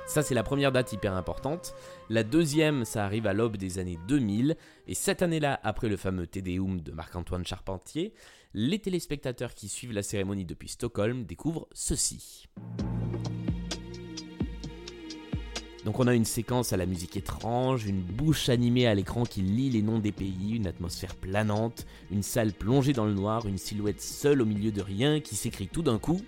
Ça, 0.06 0.24
c'est 0.24 0.36
la 0.36 0.44
première 0.44 0.72
date 0.72 0.92
hyper 0.92 1.14
importante. 1.14 1.76
La 2.12 2.24
deuxième, 2.24 2.86
ça 2.86 3.06
arrive 3.06 3.28
à 3.28 3.34
l'aube 3.34 3.56
des 3.56 3.78
années 3.78 4.00
2000. 4.08 4.58
Et 4.88 4.96
cette 4.96 5.22
année-là, 5.22 5.60
après 5.62 5.90
le 5.90 5.96
fameux 5.96 6.26
Tédéum 6.26 6.82
de 6.82 6.92
Marc-Antoine 6.92 7.46
Charpentier, 7.46 8.14
les 8.56 8.80
téléspectateurs 8.80 9.54
qui 9.54 9.68
suivent 9.68 9.92
la 9.92 10.02
cérémonie 10.02 10.44
depuis 10.44 10.70
Stockholm 10.70 11.26
découvrent 11.26 11.68
ceci. 11.72 12.48
Donc 15.86 16.00
on 16.00 16.08
a 16.08 16.16
une 16.16 16.26
séquence 16.26 16.74
à 16.74 16.78
la 16.78 16.88
musique 16.88 17.16
étrange, 17.16 17.86
une 17.86 18.02
bouche 18.02 18.50
animée 18.50 18.88
à 18.88 18.96
l'écran 18.96 19.24
qui 19.24 19.42
lit 19.42 19.70
les 19.70 19.84
noms 19.84 20.00
des 20.00 20.12
pays, 20.12 20.56
une 20.56 20.66
atmosphère 20.66 21.16
planante, 21.16 21.86
une 22.10 22.24
salle 22.24 22.54
plongée 22.54 22.94
dans 22.94 23.06
le 23.06 23.14
noir, 23.14 23.48
une 23.48 23.60
silhouette 23.60 24.02
seule 24.02 24.42
au 24.42 24.46
milieu 24.46 24.72
de 24.72 24.82
rien 24.82 25.20
qui 25.20 25.36
s'écrit 25.36 25.68
tout 25.68 25.84
d'un 25.84 26.00
coup 26.00 26.22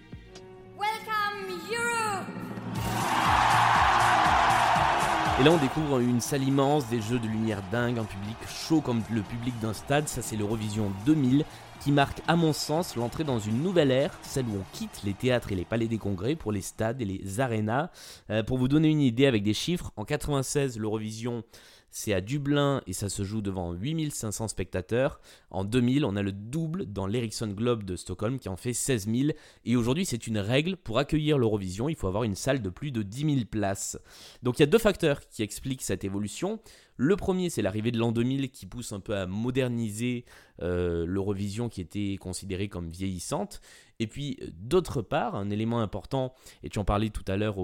Et 5.42 5.44
là, 5.44 5.54
on 5.54 5.58
découvre 5.58 5.98
une 5.98 6.22
salle 6.22 6.44
immense, 6.44 6.88
des 6.88 7.02
jeux 7.02 7.18
de 7.18 7.28
lumière 7.28 7.64
dingue, 7.72 7.98
un 7.98 8.04
public 8.04 8.38
chaud 8.48 8.80
comme 8.80 9.02
le 9.12 9.24
public 9.24 9.60
d'un 9.60 9.74
stade. 9.74 10.08
Ça, 10.08 10.22
c'est 10.22 10.36
l'Eurovision 10.36 10.92
2000 11.08 11.46
qui 11.80 11.92
marque, 11.92 12.22
à 12.28 12.36
mon 12.36 12.54
sens, 12.54 12.96
l'entrée 12.96 13.24
dans 13.24 13.40
une 13.40 13.64
nouvelle 13.64 13.90
ère, 13.90 14.20
celle 14.22 14.46
où 14.46 14.58
on 14.60 14.78
quitte 14.78 15.02
les 15.04 15.16
théâtres 15.16 15.52
et 15.52 15.56
les 15.56 15.66
palais 15.66 15.88
des 15.88 15.98
congrès 15.98 16.36
pour 16.36 16.52
les 16.52 16.62
stades 16.62 17.02
et 17.02 17.06
les 17.06 17.40
arénas. 17.40 17.90
Euh, 18.30 18.44
pour 18.44 18.60
vous 18.60 18.68
donner 18.68 18.90
une 18.90 19.02
idée 19.02 19.26
avec 19.26 19.42
des 19.42 19.56
chiffres, 19.56 19.92
en 19.96 20.06
96, 20.06 20.78
l'Eurovision, 20.78 21.44
c'est 21.92 22.14
à 22.14 22.22
Dublin 22.22 22.82
et 22.88 22.94
ça 22.94 23.10
se 23.10 23.24
joue 23.24 23.42
devant 23.42 23.74
8500 23.74 24.48
spectateurs. 24.48 25.20
En 25.50 25.66
2000, 25.66 26.06
on 26.06 26.16
a 26.16 26.22
le 26.22 26.32
double 26.32 26.86
dans 26.86 27.06
l'Ericsson 27.06 27.50
Globe 27.50 27.84
de 27.84 27.98
Stockholm 27.98 28.40
qui 28.40 28.48
en 28.48 28.56
fait 28.56 28.74
16 28.74 29.08
000. 29.14 29.32
Et 29.66 29.76
aujourd'hui, 29.76 30.06
c'est 30.06 30.26
une 30.26 30.38
règle 30.38 30.78
pour 30.78 31.00
accueillir 31.00 31.38
l'Eurovision, 31.38 31.90
il 31.90 31.96
faut 31.96 32.08
avoir 32.08 32.24
une 32.24 32.36
salle 32.36 32.62
de 32.62 32.70
plus 32.70 32.92
de 32.92 33.04
10 33.04 33.36
000 33.36 33.46
places. 33.50 34.00
Donc 34.42 34.58
il 34.58 34.62
y 34.62 34.64
a 34.64 34.68
deux 34.68 34.78
facteurs 34.78 35.28
qui 35.28 35.44
expliquent 35.44 35.82
cette 35.82 36.06
évolution. 36.06 36.60
Le 36.96 37.16
premier, 37.16 37.50
c'est 37.50 37.62
l'arrivée 37.62 37.92
de 37.92 37.98
l'an 37.98 38.12
2000 38.12 38.52
qui 38.52 38.66
pousse 38.68 38.94
un 38.94 39.00
peu 39.00 39.16
à 39.16 39.26
moderniser 39.26 40.24
euh, 40.62 41.06
l'Eurovision 41.08 41.68
qui 41.68 41.82
était 41.82 42.18
considérée 42.20 42.70
comme 42.70 42.90
vieillissante. 42.90 43.60
Et 44.02 44.08
puis, 44.08 44.40
d'autre 44.54 45.04
part, 45.04 45.36
un 45.36 45.52
élément 45.52 45.80
important, 45.80 46.34
et 46.64 46.70
tu 46.70 46.80
en 46.80 46.84
parlais 46.84 47.12
tout 47.12 47.24
à 47.28 47.38
l'heure 47.38 47.58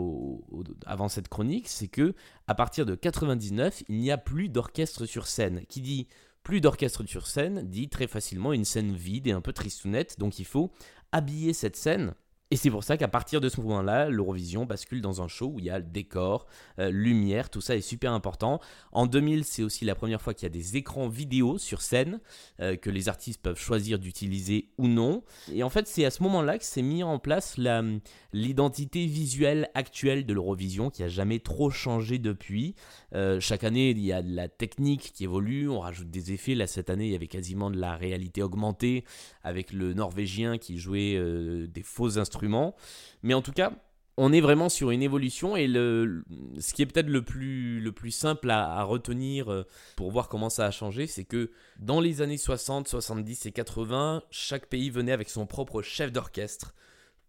avant 0.85 1.09
cette 1.09 1.29
chronique, 1.29 1.67
c'est 1.67 1.87
que 1.87 2.13
à 2.45 2.53
partir 2.53 2.85
de 2.85 2.93
99, 2.93 3.81
il 3.89 3.97
n'y 3.97 4.11
a 4.11 4.19
plus 4.19 4.47
d'orchestre 4.47 5.07
sur 5.07 5.25
scène. 5.25 5.63
Qui 5.67 5.81
dit 5.81 6.07
plus 6.43 6.61
d'orchestre 6.61 7.03
sur 7.07 7.25
scène 7.25 7.67
dit 7.67 7.89
très 7.89 8.05
facilement 8.05 8.53
une 8.53 8.65
scène 8.65 8.93
vide 8.93 9.25
et 9.25 9.31
un 9.31 9.41
peu 9.41 9.51
tristounette. 9.51 10.19
Donc 10.19 10.37
il 10.37 10.45
faut 10.45 10.71
habiller 11.11 11.53
cette 11.53 11.75
scène 11.75 12.13
et 12.49 12.55
c'est 12.55 12.71
pour 12.71 12.83
ça 12.85 12.95
qu'à 12.95 13.09
partir 13.09 13.41
de 13.41 13.49
ce 13.49 13.59
moment-là, 13.59 14.09
l'Eurovision 14.09 14.65
bascule 14.65 15.01
dans 15.01 15.21
un 15.21 15.27
show 15.27 15.51
où 15.55 15.59
il 15.59 15.65
y 15.65 15.69
a 15.69 15.79
le 15.79 15.85
décor, 15.85 16.47
euh, 16.79 16.89
lumière, 16.89 17.49
tout 17.49 17.59
ça 17.59 17.75
est 17.75 17.81
super 17.81 18.13
important. 18.13 18.61
En 18.93 19.05
2000, 19.05 19.43
c'est 19.43 19.63
aussi 19.63 19.83
la 19.83 19.95
première 19.95 20.21
fois 20.21 20.33
qu'il 20.33 20.43
y 20.43 20.45
a 20.45 20.53
des 20.53 20.77
écrans 20.77 21.09
vidéo 21.09 21.57
sur 21.57 21.81
scène 21.81 22.21
euh, 22.61 22.77
que 22.77 22.89
les 22.89 23.09
artistes 23.09 23.41
peuvent 23.41 23.59
choisir 23.59 23.99
d'utiliser 23.99 24.69
ou 24.77 24.87
non. 24.87 25.23
Et 25.51 25.61
en 25.61 25.69
fait, 25.69 25.87
c'est 25.87 26.05
à 26.05 26.11
ce 26.11 26.23
moment-là 26.23 26.57
que 26.57 26.63
s'est 26.63 26.81
mis 26.81 27.03
en 27.03 27.19
place 27.19 27.57
l'identité 28.31 29.05
visuelle 29.07 29.69
actuelle 29.73 30.25
de 30.25 30.33
l'Eurovision 30.33 30.89
qui 30.89 31.03
a 31.03 31.09
jamais 31.09 31.39
trop 31.39 31.69
changé 31.69 32.17
depuis. 32.17 32.75
Euh, 33.13 33.41
chaque 33.41 33.65
année, 33.65 33.89
il 33.89 33.99
y 33.99 34.13
a 34.13 34.21
de 34.21 34.33
la 34.33 34.47
technique 34.47 35.11
qui 35.13 35.25
évolue, 35.25 35.67
on 35.67 35.81
rajoute 35.81 36.09
des 36.09 36.31
effets. 36.31 36.55
Là, 36.55 36.65
cette 36.65 36.89
année, 36.89 37.07
il 37.07 37.11
y 37.11 37.15
avait 37.15 37.27
quasiment 37.27 37.69
de 37.69 37.77
la 37.77 37.97
réalité 37.97 38.41
augmentée 38.41 39.03
avec 39.43 39.73
le 39.73 39.93
Norvégien 39.93 40.57
qui 40.57 40.77
jouait 40.77 41.17
des 41.67 41.83
faux 41.83 42.17
instruments 42.17 42.36
mais 43.23 43.33
en 43.33 43.41
tout 43.41 43.51
cas, 43.51 43.71
on 44.17 44.33
est 44.33 44.41
vraiment 44.41 44.67
sur 44.67 44.89
une 44.89 45.03
évolution 45.03 45.55
et 45.55 45.67
le, 45.67 46.23
ce 46.59 46.73
qui 46.73 46.81
est 46.81 46.87
peut-être 46.87 47.09
le 47.09 47.21
plus, 47.21 47.79
le 47.79 47.91
plus 47.91 48.09
simple 48.09 48.49
à, 48.49 48.81
retenir 48.83 49.51
euh, 49.51 49.63
pour 49.95 50.11
voir 50.11 50.27
comment 50.27 50.49
ça 50.49 50.65
a 50.65 50.71
changé, 50.71 51.05
c'est 51.05 51.23
que 51.23 51.51
dans 51.79 52.01
les 52.01 52.21
années 52.23 52.37
60, 52.37 52.87
70 52.87 53.45
et 53.45 53.51
80, 53.51 54.23
chaque 54.31 54.65
pays 54.65 54.89
venait 54.89 55.11
avec 55.11 55.29
son 55.29 55.45
propre 55.45 55.83
chef 55.83 56.11
d'orchestre 56.11 56.73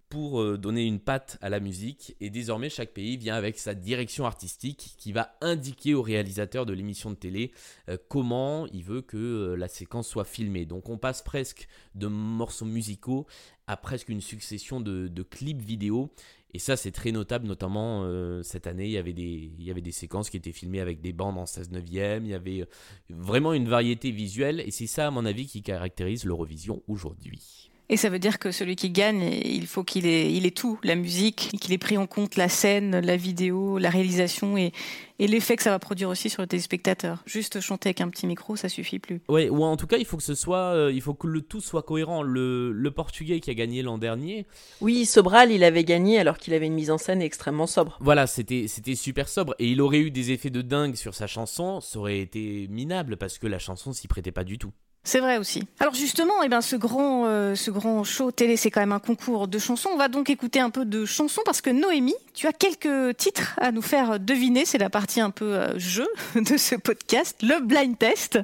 pour 0.09 0.41
euh, 0.41 0.57
donner 0.57 0.85
une 0.85 1.01
patte 1.01 1.39
à 1.41 1.49
la 1.49 1.61
musique 1.61 2.17
et 2.21 2.31
désormais 2.31 2.71
chaque 2.71 2.93
pays 2.93 3.17
vient 3.17 3.35
avec 3.35 3.59
sa 3.59 3.75
direction 3.75 4.25
artistique 4.25 4.95
qui 4.97 5.13
va 5.13 5.37
indiquer 5.41 5.95
au 5.95 6.03
réalisateur 6.03 6.67
de 6.67 6.73
l'émission 6.73 7.11
de 7.11 7.17
télé 7.17 7.53
euh, 7.89 7.97
comment 8.09 8.67
il 8.69 8.85
veut 8.85 9.03
que 9.03 9.55
la 9.59 9.69
séquence 9.69 10.09
soit 10.09 10.25
filmée. 10.25 10.67
Donc 10.67 10.89
on 10.89 10.99
passe 10.99 11.23
presque 11.23 11.69
de 11.95 12.07
morceaux 12.07 12.65
musicaux 12.65 13.27
à 13.69 13.77
presque 13.77 14.09
une 14.09 14.23
succession 14.23 14.81
de, 14.81 15.23
clips 15.23 15.61
vidéo. 15.61 16.11
Et 16.55 16.59
ça, 16.59 16.77
c'est 16.77 16.91
très 16.91 17.13
notable, 17.13 17.47
notamment 17.47 18.05
euh, 18.05 18.43
cette 18.43 18.67
année, 18.67 18.87
il 18.87 18.93
y, 18.93 18.97
avait 18.97 19.13
des, 19.13 19.53
il 19.59 19.63
y 19.63 19.71
avait 19.71 19.83
des 19.83 19.93
séquences 19.93 20.31
qui 20.31 20.39
étaient 20.39 20.53
filmées 20.53 20.81
avec 20.81 21.03
des 21.03 21.13
bandes 21.13 21.37
en 21.37 21.45
16 21.45 21.71
neuvième, 21.71 22.25
il 22.25 22.31
y 22.31 22.35
avait 22.35 22.63
euh, 22.63 22.67
vraiment 23.11 23.53
une 23.53 23.69
variété 23.69 24.11
visuelle, 24.11 24.61
et 24.61 24.71
c'est 24.71 24.87
ça, 24.87 25.07
à 25.07 25.11
mon 25.11 25.27
avis, 25.27 25.47
qui 25.47 25.63
caractérise 25.63 26.25
l'Eurovision 26.25 26.83
aujourd'hui. 26.89 27.68
Et 27.91 27.97
ça 27.97 28.11
veut 28.11 28.19
dire 28.19 28.39
que 28.39 28.51
celui 28.51 28.77
qui 28.77 28.91
gagne, 28.91 29.23
il 29.23 29.67
faut 29.67 29.83
qu'il 29.83 30.07
ait, 30.07 30.31
il 30.31 30.45
ait 30.45 30.51
tout, 30.51 30.79
la 30.83 30.95
musique, 30.95 31.51
qu'il 31.59 31.73
ait 31.73 31.79
pris 31.79 31.97
en 31.97 32.07
compte 32.07 32.37
la 32.37 32.51
scène, 32.51 33.01
la 33.01 33.17
vidéo, 33.17 33.79
la 33.79 33.89
réalisation 33.89 34.59
et, 34.59 34.73
et 35.19 35.27
l'effet 35.27 35.57
que 35.57 35.63
ça 35.63 35.71
va 35.71 35.79
produire 35.79 36.11
aussi 36.11 36.29
sur 36.29 36.43
le 36.43 36.49
téléspectateur. 36.49 37.23
Juste 37.25 37.61
chanter 37.61 37.89
avec 37.89 38.03
un 38.03 38.09
petit 38.09 38.27
micro, 38.27 38.57
ça 38.57 38.69
suffit 38.69 38.99
plus. 38.99 39.23
Oui, 39.29 39.49
ou 39.49 39.65
en 39.65 39.77
tout 39.79 39.87
cas, 39.87 39.97
il 39.97 40.05
faut 40.05 40.19
que 40.19 40.23
ce 40.23 40.35
soit, 40.35 40.75
euh, 40.75 40.93
il 40.93 41.01
faut 41.01 41.15
que 41.15 41.27
le 41.27 41.41
tout 41.41 41.63
soit 41.63 41.83
cohérent. 41.83 42.23
Le, 42.23 42.73
le 42.73 42.91
Portugais 42.91 43.41
qui 43.41 43.51
a 43.51 43.55
gagné 43.55 43.83
l'an 43.83 43.97
dernier. 43.97 44.47
Oui, 44.83 45.07
Sobral, 45.07 45.51
il 45.51 45.65
avait 45.65 45.85
gagné 45.85 46.19
alors 46.19 46.37
qu'il 46.37 46.53
avait 46.53 46.67
une 46.67 46.75
mise 46.75 46.91
en 46.91 46.99
scène 46.99 47.23
extrêmement 47.23 47.67
sobre. 47.67 47.97
Voilà, 48.01 48.27
c'était, 48.27 48.67
c'était 48.69 48.97
super 48.97 49.31
sobre 49.31 49.55
et 49.59 49.67
il 49.67 49.81
aurait 49.81 50.01
eu 50.01 50.11
des 50.11 50.31
effets 50.31 50.51
de 50.51 50.61
dingue 50.61 50.95
sur 50.95 51.15
sa 51.15 51.27
chanson, 51.27 51.81
ça 51.81 51.99
aurait 51.99 52.21
été 52.21 52.67
minable 52.69 53.17
parce 53.17 53.39
que 53.39 53.47
la 53.47 53.59
chanson 53.59 53.95
s'y 53.95 54.09
prêtait 54.09 54.33
pas 54.33 54.45
du 54.45 54.59
tout. 54.59 54.73
C'est 55.09 55.21
vrai 55.21 55.39
aussi. 55.39 55.63
Alors 55.81 55.95
justement, 55.95 56.35
eh 56.45 56.51
ben, 56.51 56.61
ce, 56.61 56.77
grand, 56.77 57.25
euh, 57.25 57.55
ce 57.55 57.71
grand 57.71 58.05
show 58.05 58.31
télé, 58.31 58.59
c'est 58.59 58.71
quand 58.71 58.81
même 58.81 58.93
un 58.93 58.99
concours 58.99 59.49
de 59.49 59.59
chansons. 59.59 59.89
On 59.95 59.97
va 59.97 60.09
donc 60.09 60.29
écouter 60.29 60.61
un 60.61 60.69
peu 60.69 60.85
de 60.85 61.07
chansons 61.07 61.41
parce 61.47 61.63
que 61.63 61.71
Noémie, 61.71 62.15
tu 62.35 62.47
as 62.47 62.53
quelques 62.53 63.17
titres 63.17 63.55
à 63.59 63.73
nous 63.73 63.81
faire 63.81 64.21
deviner. 64.21 64.67
C'est 64.67 64.77
la 64.77 64.91
partie 64.91 65.23
un 65.23 65.31
peu 65.31 65.55
euh, 65.55 65.79
jeu 65.79 66.07
de 66.35 66.59
ce 66.59 66.75
podcast, 66.75 67.39
le 67.41 67.65
blind 67.65 67.97
test. 67.97 68.39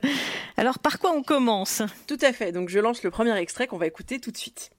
Alors 0.57 0.79
par 0.79 1.01
quoi 1.01 1.13
on 1.13 1.23
commence? 1.23 1.83
Tout 2.07 2.17
à 2.23 2.33
fait. 2.33 2.51
Donc 2.51 2.71
je 2.71 2.79
lance 2.79 3.03
le 3.03 3.11
premier 3.11 3.37
extrait 3.37 3.67
qu'on 3.67 3.77
va 3.77 3.87
écouter 3.87 4.19
tout 4.19 4.31
de 4.31 4.39
suite. 4.39 4.71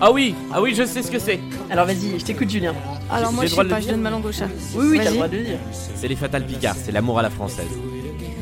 Ah 0.00 0.12
oui, 0.12 0.34
ah 0.52 0.62
oui, 0.62 0.74
je 0.74 0.84
sais 0.84 1.02
ce 1.02 1.10
que 1.10 1.18
c'est. 1.18 1.40
Alors 1.70 1.86
vas-y, 1.86 2.18
je 2.18 2.24
t'écoute 2.24 2.48
Julien. 2.48 2.74
Alors 3.10 3.32
moi 3.32 3.44
je 3.46 3.54
sais 3.54 3.64
pas, 3.64 3.80
je 3.80 3.88
donne 3.88 4.00
ma 4.00 4.10
langue 4.10 4.24
au 4.26 4.32
chat. 4.32 4.48
Oui, 4.74 4.86
oui, 4.90 5.00
t'as 5.02 5.10
le 5.10 5.16
droit 5.16 5.28
de 5.28 5.36
le 5.36 5.44
dire. 5.44 5.58
C'est 5.96 6.08
les 6.08 6.16
Fatal 6.16 6.46
Picard, 6.46 6.76
c'est 6.76 6.92
l'amour 6.92 7.18
à 7.18 7.22
la 7.22 7.30
française. 7.30 7.66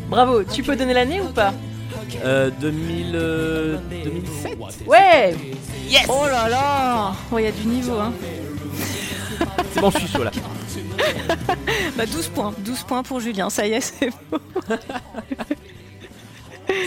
Bravo, 0.09 0.45
tu 0.45 0.63
peux 0.63 0.77
donner 0.77 0.95
l'année 0.95 1.21
ou 1.21 1.33
pas 1.33 1.53
euh, 2.25 2.51
2000, 2.61 3.13
2007 4.05 4.59
Ouais 4.87 5.35
Yes 5.89 6.07
Oh 6.09 6.27
là 6.27 6.49
là 6.49 7.13
Oh, 7.33 7.39
il 7.39 7.45
y 7.45 7.49
a 7.49 7.53
du 7.53 7.67
niveau, 7.67 7.99
hein. 7.99 8.13
c'est 9.73 9.81
bon, 9.81 9.91
je 9.91 9.99
suis 9.99 10.09
chaud 10.09 10.25
là. 10.25 10.31
bah 11.97 12.07
12 12.07 12.29
points, 12.29 12.53
12 12.59 12.83
points 12.83 13.03
pour 13.03 13.21
Julien, 13.21 13.51
ça 13.51 13.67
y 13.67 13.73
est, 13.73 13.81
c'est 13.81 14.11
bon. 14.31 14.39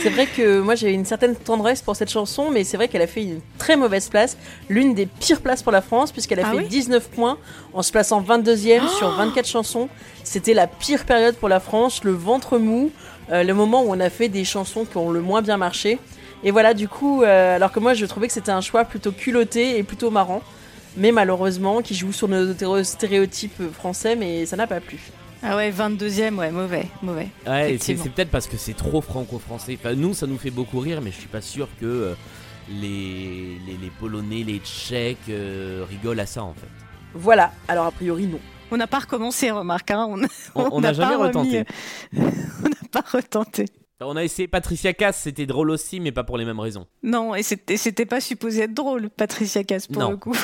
C'est 0.01 0.09
vrai 0.09 0.27
que 0.27 0.59
moi 0.59 0.75
j'ai 0.75 0.91
une 0.91 1.05
certaine 1.05 1.35
tendresse 1.35 1.81
pour 1.81 1.95
cette 1.95 2.09
chanson, 2.09 2.49
mais 2.51 2.63
c'est 2.63 2.77
vrai 2.77 2.87
qu'elle 2.87 3.01
a 3.01 3.07
fait 3.07 3.23
une 3.23 3.41
très 3.57 3.77
mauvaise 3.77 4.09
place, 4.09 4.37
l'une 4.69 4.93
des 4.93 5.05
pires 5.05 5.41
places 5.41 5.63
pour 5.63 5.71
la 5.71 5.81
France, 5.81 6.11
puisqu'elle 6.11 6.39
a 6.39 6.47
ah 6.47 6.55
fait 6.55 6.63
19 6.63 7.09
points 7.09 7.37
en 7.73 7.81
se 7.81 7.91
plaçant 7.91 8.21
22e 8.21 8.87
sur 8.87 9.09
24 9.11 9.47
chansons. 9.47 9.89
C'était 10.23 10.53
la 10.53 10.67
pire 10.67 11.05
période 11.05 11.35
pour 11.35 11.49
la 11.49 11.59
France, 11.59 12.03
le 12.03 12.11
ventre 12.11 12.57
mou, 12.57 12.91
euh, 13.31 13.43
le 13.43 13.53
moment 13.53 13.83
où 13.83 13.87
on 13.89 13.99
a 13.99 14.09
fait 14.09 14.29
des 14.29 14.45
chansons 14.45 14.85
qui 14.85 14.97
ont 14.97 15.11
le 15.11 15.21
moins 15.21 15.41
bien 15.41 15.57
marché. 15.57 15.99
Et 16.43 16.51
voilà, 16.51 16.73
du 16.73 16.87
coup, 16.87 17.23
euh, 17.23 17.55
alors 17.55 17.71
que 17.71 17.79
moi 17.79 17.93
je 17.93 18.05
trouvais 18.05 18.27
que 18.27 18.33
c'était 18.33 18.51
un 18.51 18.61
choix 18.61 18.85
plutôt 18.85 19.11
culotté 19.11 19.77
et 19.77 19.83
plutôt 19.83 20.09
marrant, 20.11 20.41
mais 20.97 21.11
malheureusement 21.11 21.81
qui 21.81 21.95
joue 21.95 22.13
sur 22.13 22.27
nos 22.27 22.83
stéréotypes 22.83 23.61
français, 23.73 24.15
mais 24.15 24.45
ça 24.45 24.55
n'a 24.55 24.67
pas 24.67 24.79
plu. 24.79 24.99
Ah 25.41 25.55
ouais, 25.55 25.71
22e, 25.71 26.35
ouais, 26.35 26.51
mauvais, 26.51 26.87
mauvais. 27.01 27.29
Ouais, 27.47 27.77
c'est 27.79 27.95
peut-être 27.95 28.29
parce 28.29 28.47
que 28.47 28.57
c'est 28.57 28.73
trop 28.73 29.01
franco-français. 29.01 29.77
Enfin, 29.79 29.95
nous, 29.95 30.13
ça 30.13 30.27
nous 30.27 30.37
fait 30.37 30.51
beaucoup 30.51 30.79
rire, 30.79 31.01
mais 31.01 31.11
je 31.11 31.17
suis 31.17 31.27
pas 31.27 31.41
sûr 31.41 31.69
que 31.79 31.85
euh, 31.85 32.13
les, 32.69 33.57
les, 33.65 33.89
Polonais, 33.99 34.43
les 34.43 34.59
Tchèques 34.59 35.17
euh, 35.29 35.85
rigolent 35.89 36.19
à 36.19 36.25
ça, 36.25 36.43
en 36.43 36.53
fait. 36.53 36.67
Voilà, 37.13 37.51
alors 37.67 37.85
a 37.85 37.91
priori, 37.91 38.27
non. 38.27 38.39
On 38.71 38.77
n'a 38.77 38.87
pas 38.87 38.99
recommencé, 38.99 39.49
remarque, 39.49 39.91
hein. 39.91 40.07
On 40.55 40.81
n'a 40.81 40.93
jamais 40.93 41.15
retenté. 41.15 41.63
on 42.17 42.21
n'a 42.21 42.87
pas 42.91 43.03
retenté. 43.11 43.65
On 44.01 44.15
a 44.15 44.23
essayé 44.23 44.47
Patricia 44.47 44.93
Cass, 44.93 45.17
c'était 45.17 45.45
drôle 45.45 45.71
aussi, 45.71 45.99
mais 45.99 46.11
pas 46.13 46.23
pour 46.23 46.37
les 46.37 46.45
mêmes 46.45 46.59
raisons. 46.59 46.85
Non, 47.03 47.35
et 47.35 47.43
c'était 47.43 48.05
pas 48.05 48.21
supposé 48.21 48.63
être 48.63 48.73
drôle, 48.73 49.09
Patricia 49.09 49.63
Cass, 49.63 49.87
pour 49.87 50.09
le 50.09 50.17
coup. 50.17 50.37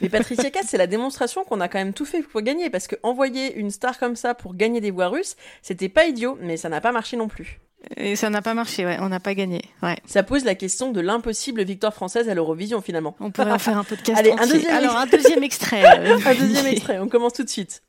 Mais 0.00 0.08
Patricia 0.08 0.50
Cass, 0.50 0.66
c'est 0.68 0.78
la 0.78 0.86
démonstration 0.86 1.44
qu'on 1.44 1.60
a 1.60 1.68
quand 1.68 1.78
même 1.78 1.92
tout 1.92 2.04
fait 2.04 2.22
pour 2.22 2.42
gagner, 2.42 2.70
parce 2.70 2.86
que 2.86 2.96
envoyer 3.02 3.54
une 3.56 3.70
star 3.70 3.98
comme 3.98 4.16
ça 4.16 4.34
pour 4.34 4.54
gagner 4.54 4.80
des 4.80 4.90
voix 4.90 5.08
russes, 5.08 5.36
c'était 5.62 5.88
pas 5.88 6.06
idiot, 6.06 6.38
mais 6.40 6.56
ça 6.56 6.68
n'a 6.68 6.80
pas 6.80 6.92
marché 6.92 7.16
non 7.16 7.28
plus. 7.28 7.60
Et 7.96 8.14
ça 8.14 8.28
n'a 8.28 8.42
pas 8.42 8.52
marché, 8.54 8.84
ouais, 8.84 8.98
on 9.00 9.08
n'a 9.08 9.20
pas 9.20 9.34
gagné. 9.34 9.62
Ouais. 9.82 9.96
Ça 10.04 10.22
pose 10.22 10.44
la 10.44 10.54
question 10.54 10.92
de 10.92 11.00
l'impossible 11.00 11.62
victoire 11.64 11.94
française 11.94 12.28
à 12.28 12.34
l'Eurovision 12.34 12.82
finalement. 12.82 13.16
On 13.20 13.30
pourrait 13.30 13.52
en 13.52 13.58
faire 13.58 13.78
un 13.78 13.84
podcast. 13.84 14.18
Allez, 14.18 14.32
un 14.32 14.46
deuxième 14.46 14.74
Alors 14.74 14.96
un 14.96 15.06
deuxième 15.06 15.42
extrait. 15.42 15.84
un 16.26 16.34
deuxième 16.34 16.66
extrait, 16.66 16.98
on 16.98 17.08
commence 17.08 17.32
tout 17.32 17.44
de 17.44 17.48
suite. 17.48 17.82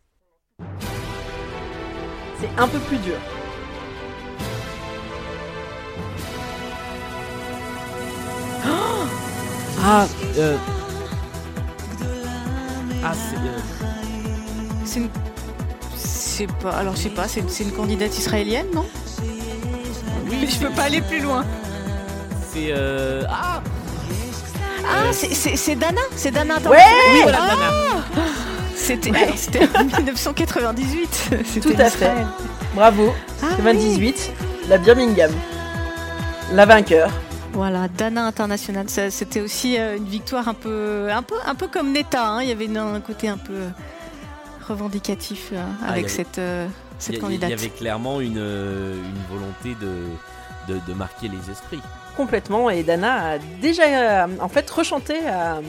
C'est 2.40 2.50
un 2.58 2.68
peu 2.68 2.80
plus 2.80 2.98
dur. 2.98 3.16
ah, 9.84 10.08
euh, 10.38 10.58
ah, 13.04 13.12
c'est. 14.86 15.00
une. 15.00 15.10
C'est 15.96 16.52
pas. 16.52 16.72
Alors, 16.72 16.96
je 16.96 17.02
sais 17.02 17.10
pas, 17.10 17.28
c'est 17.28 17.64
une 17.64 17.72
candidate 17.72 18.18
israélienne, 18.18 18.68
non? 18.74 18.86
Oui. 20.30 20.48
Je 20.50 20.58
peux 20.66 20.74
pas 20.74 20.84
aller 20.84 21.02
plus 21.02 21.20
loin. 21.20 21.46
C'est. 22.52 22.70
Euh... 22.72 23.24
Ah 23.30 23.62
Ah, 24.86 25.12
c'est 25.14 25.76
Dana 25.76 26.02
C'est 26.16 26.32
Dana 26.32 26.56
Ouais 26.66 26.78
Oui, 27.14 27.20
voilà, 27.24 27.38
Dana. 27.40 27.70
Ah 28.16 28.20
c'était 28.76 29.12
en 29.78 29.84
1998. 29.84 31.30
Tout 31.62 31.74
à 31.78 31.90
fait. 31.90 32.12
Bravo. 32.76 33.14
Ah, 33.44 33.56
98, 33.58 34.32
la 34.68 34.78
Birmingham. 34.78 35.32
La 36.54 36.66
vainqueur. 36.66 37.10
Voilà, 37.54 37.88
Dana 37.90 38.26
International, 38.28 38.86
c'était 38.90 39.42
aussi 39.42 39.78
euh, 39.78 39.98
une 39.98 40.06
victoire 40.06 40.48
un 40.48 40.54
peu, 40.54 41.10
un 41.12 41.22
peu, 41.22 41.36
un 41.46 41.54
peu 41.56 41.68
comme 41.68 41.92
Neta. 41.92 42.26
hein. 42.26 42.42
Il 42.42 42.48
y 42.50 42.52
avait 42.52 42.76
un 42.78 43.02
côté 43.02 43.28
un 43.28 43.38
peu 43.38 43.64
revendicatif 44.68 45.50
euh, 45.52 45.62
Ah, 45.84 45.90
avec 45.92 46.04
y 46.04 46.06
avait- 46.06 46.14
cette, 46.14 46.38
euh, 46.40 46.68
Il 46.68 46.96
cette 47.00 47.14
y, 47.14 47.16
a- 47.16 47.18
il 47.18 47.22
candidate. 47.22 47.50
y 47.50 47.54
avait 47.54 47.70
clairement 47.70 48.22
une, 48.22 48.38
euh, 48.38 48.96
une 48.96 49.38
volonté 49.38 49.76
de, 49.86 50.74
de, 50.74 50.80
de 50.88 50.94
marquer 50.94 51.28
les 51.28 51.52
esprits. 51.52 51.82
Complètement. 52.16 52.70
Et 52.70 52.84
Dana 52.84 53.32
a 53.34 53.38
déjà, 53.62 53.84
euh, 53.84 54.28
en 54.40 54.48
fait, 54.48 54.70
rechanté 54.70 55.20
à, 55.28 55.60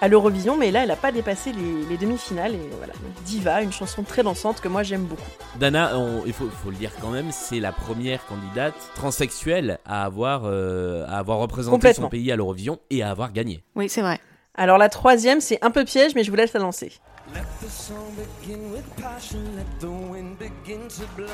à 0.00 0.08
l'Eurovision, 0.08 0.56
mais 0.56 0.70
là, 0.70 0.82
elle 0.82 0.88
n'a 0.88 0.96
pas 0.96 1.12
dépassé 1.12 1.52
les, 1.52 1.84
les 1.88 1.96
demi-finales. 1.96 2.54
Et 2.54 2.70
voilà, 2.78 2.92
Diva, 3.26 3.62
une 3.62 3.72
chanson 3.72 4.02
très 4.02 4.22
dansante 4.22 4.60
que 4.60 4.68
moi 4.68 4.82
j'aime 4.82 5.04
beaucoup. 5.04 5.22
Dana, 5.58 5.98
on- 5.98 6.22
il 6.26 6.32
faut, 6.32 6.48
faut 6.48 6.70
le 6.70 6.76
dire 6.76 6.90
quand 7.00 7.10
même, 7.10 7.30
c'est 7.32 7.60
la 7.60 7.72
première 7.72 8.24
candidate 8.26 8.74
transsexuelle 8.94 9.78
à 9.84 10.04
avoir, 10.04 10.42
euh, 10.44 11.04
à 11.08 11.18
avoir 11.18 11.38
représenté 11.38 11.92
son 11.92 12.08
pays 12.08 12.30
à 12.32 12.36
l'Eurovision 12.36 12.78
et 12.90 13.02
à 13.02 13.10
avoir 13.10 13.32
gagné. 13.32 13.62
Oui, 13.74 13.88
c'est 13.88 14.02
vrai. 14.02 14.18
Alors 14.54 14.78
la 14.78 14.88
troisième, 14.88 15.40
c'est 15.40 15.58
un 15.64 15.70
peu 15.70 15.84
piège, 15.84 16.14
mais 16.14 16.24
je 16.24 16.30
vous 16.30 16.36
laisse 16.36 16.52
la 16.52 16.60
lancer. 16.60 16.92
Let 17.34 17.44
the 17.62 17.70
song 17.70 18.12
begin 18.16 18.72
with 18.72 18.84
passion, 19.00 19.38
let 19.56 19.66
the 19.80 19.86
wind 19.86 20.36
begin 20.38 20.88
to 20.88 21.02
blow. 21.16 21.26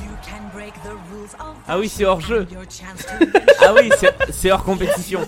You 0.00 0.10
can 0.24 0.50
break 0.52 0.72
the 0.82 0.94
rules 1.12 1.34
of 1.38 1.54
Ah 1.68 1.78
oui, 1.78 1.88
c'est 1.88 2.04
hors 2.04 2.20
jeu. 2.20 2.46
Ah 3.60 3.72
oui, 3.74 3.90
c'est- 3.98 4.14
c'est 4.32 4.50
hors 4.50 4.64
compétition. 4.64 5.20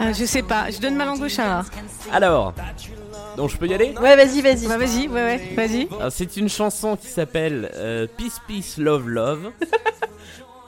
Ah, 0.00 0.12
je 0.12 0.24
sais 0.24 0.42
pas, 0.42 0.70
je 0.70 0.78
donne 0.80 0.96
ma 0.96 1.04
langue 1.04 1.22
au 1.22 1.28
chat 1.28 1.62
see 1.64 2.10
Alors, 2.12 2.52
donc 3.36 3.50
je 3.50 3.56
peux 3.56 3.66
y 3.66 3.74
aller? 3.74 3.94
Ouais, 4.00 4.16
vas-y, 4.16 4.40
vas-y. 4.42 4.66
Bah, 4.66 4.76
vas-y, 4.78 5.08
ouais, 5.08 5.22
ouais, 5.22 5.52
vas-y. 5.56 5.88
Alors, 5.98 6.12
C'est 6.12 6.36
une 6.36 6.48
chanson 6.48 6.96
qui 6.96 7.06
s'appelle 7.06 7.70
euh, 7.74 8.06
Peace 8.16 8.40
Peace 8.46 8.76
Love 8.78 9.08
Love. 9.08 9.50